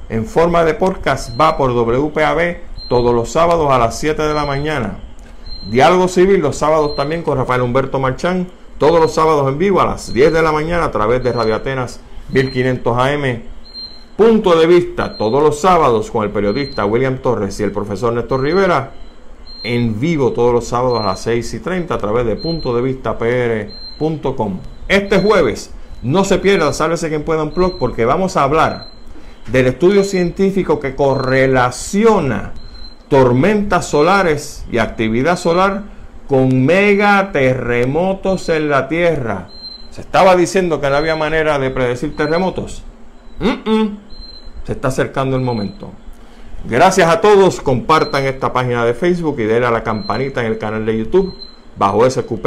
En 0.08 0.26
forma 0.26 0.64
de 0.64 0.74
podcast 0.74 1.40
va 1.40 1.56
por 1.56 1.72
WPAB 1.72 2.58
todos 2.88 3.14
los 3.14 3.30
sábados 3.32 3.70
a 3.70 3.78
las 3.78 3.98
7 3.98 4.22
de 4.22 4.34
la 4.34 4.44
mañana. 4.44 4.98
Diálogo 5.70 6.08
Civil 6.08 6.40
los 6.40 6.56
sábados 6.56 6.94
también 6.94 7.22
con 7.22 7.38
Rafael 7.38 7.62
Humberto 7.62 7.98
Marchán 7.98 8.48
todos 8.78 9.00
los 9.00 9.14
sábados 9.14 9.48
en 9.48 9.58
vivo 9.58 9.80
a 9.80 9.86
las 9.86 10.12
10 10.12 10.32
de 10.32 10.42
la 10.42 10.52
mañana 10.52 10.84
a 10.84 10.90
través 10.90 11.24
de 11.24 11.32
Radio 11.32 11.54
Atenas 11.54 12.00
1500 12.28 12.98
AM. 12.98 13.55
Punto 14.16 14.58
de 14.58 14.66
vista 14.66 15.18
todos 15.18 15.42
los 15.42 15.60
sábados 15.60 16.10
con 16.10 16.24
el 16.24 16.30
periodista 16.30 16.86
William 16.86 17.18
Torres 17.18 17.60
y 17.60 17.64
el 17.64 17.70
profesor 17.70 18.14
Néstor 18.14 18.40
Rivera. 18.40 18.92
En 19.62 20.00
vivo 20.00 20.32
todos 20.32 20.54
los 20.54 20.66
sábados 20.66 21.00
a 21.00 21.06
las 21.06 21.20
6 21.20 21.52
y 21.52 21.60
30 21.60 21.94
a 21.94 21.98
través 21.98 22.24
de 22.24 22.36
punto 22.36 22.74
de 22.74 22.80
vista 22.80 23.18
pr.com. 23.18 24.58
Este 24.88 25.20
jueves 25.20 25.70
no 26.02 26.24
se 26.24 26.38
pierda, 26.38 26.72
sálvese 26.72 27.10
quien 27.10 27.24
pueda 27.24 27.42
un 27.42 27.52
blog 27.52 27.78
porque 27.78 28.06
vamos 28.06 28.38
a 28.38 28.44
hablar 28.44 28.86
del 29.52 29.66
estudio 29.66 30.02
científico 30.02 30.80
que 30.80 30.94
correlaciona 30.94 32.54
tormentas 33.08 33.86
solares 33.86 34.64
y 34.72 34.78
actividad 34.78 35.36
solar 35.36 35.82
con 36.26 36.64
mega 36.64 37.32
terremotos 37.32 38.48
en 38.48 38.70
la 38.70 38.88
Tierra. 38.88 39.48
Se 39.90 40.00
estaba 40.00 40.36
diciendo 40.36 40.80
que 40.80 40.88
no 40.88 40.96
había 40.96 41.16
manera 41.16 41.58
de 41.58 41.68
predecir 41.68 42.16
terremotos. 42.16 42.82
Se 44.66 44.72
está 44.72 44.88
acercando 44.88 45.36
el 45.36 45.42
momento. 45.42 45.92
Gracias 46.68 47.08
a 47.08 47.20
todos. 47.20 47.60
Compartan 47.60 48.24
esta 48.24 48.52
página 48.52 48.84
de 48.84 48.94
Facebook 48.94 49.38
y 49.38 49.44
denle 49.44 49.66
a 49.66 49.70
la 49.70 49.84
campanita 49.84 50.40
en 50.40 50.48
el 50.48 50.58
canal 50.58 50.84
de 50.84 50.98
YouTube 50.98 51.34
bajo 51.76 52.08
SQP. 52.08 52.46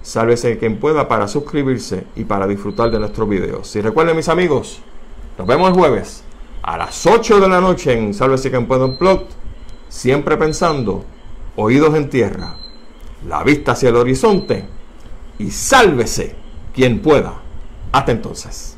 Sálvese 0.00 0.56
quien 0.58 0.80
pueda 0.80 1.06
para 1.06 1.28
suscribirse 1.28 2.06
y 2.16 2.24
para 2.24 2.46
disfrutar 2.46 2.90
de 2.90 2.98
nuestros 2.98 3.28
videos. 3.28 3.74
Y 3.76 3.82
recuerden 3.82 4.16
mis 4.16 4.28
amigos, 4.28 4.80
nos 5.38 5.46
vemos 5.46 5.68
el 5.68 5.74
jueves 5.74 6.24
a 6.62 6.78
las 6.78 7.06
8 7.06 7.40
de 7.40 7.48
la 7.48 7.60
noche 7.60 7.92
en 7.92 8.14
Sálvese 8.14 8.50
quien 8.50 8.66
pueda 8.66 8.86
un 8.86 8.96
plot. 8.96 9.28
Siempre 9.88 10.36
pensando, 10.38 11.04
oídos 11.56 11.94
en 11.94 12.08
tierra, 12.08 12.56
la 13.28 13.42
vista 13.42 13.72
hacia 13.72 13.90
el 13.90 13.96
horizonte 13.96 14.64
y 15.38 15.50
sálvese 15.50 16.34
quien 16.74 17.00
pueda. 17.00 17.34
Hasta 17.92 18.12
entonces. 18.12 18.73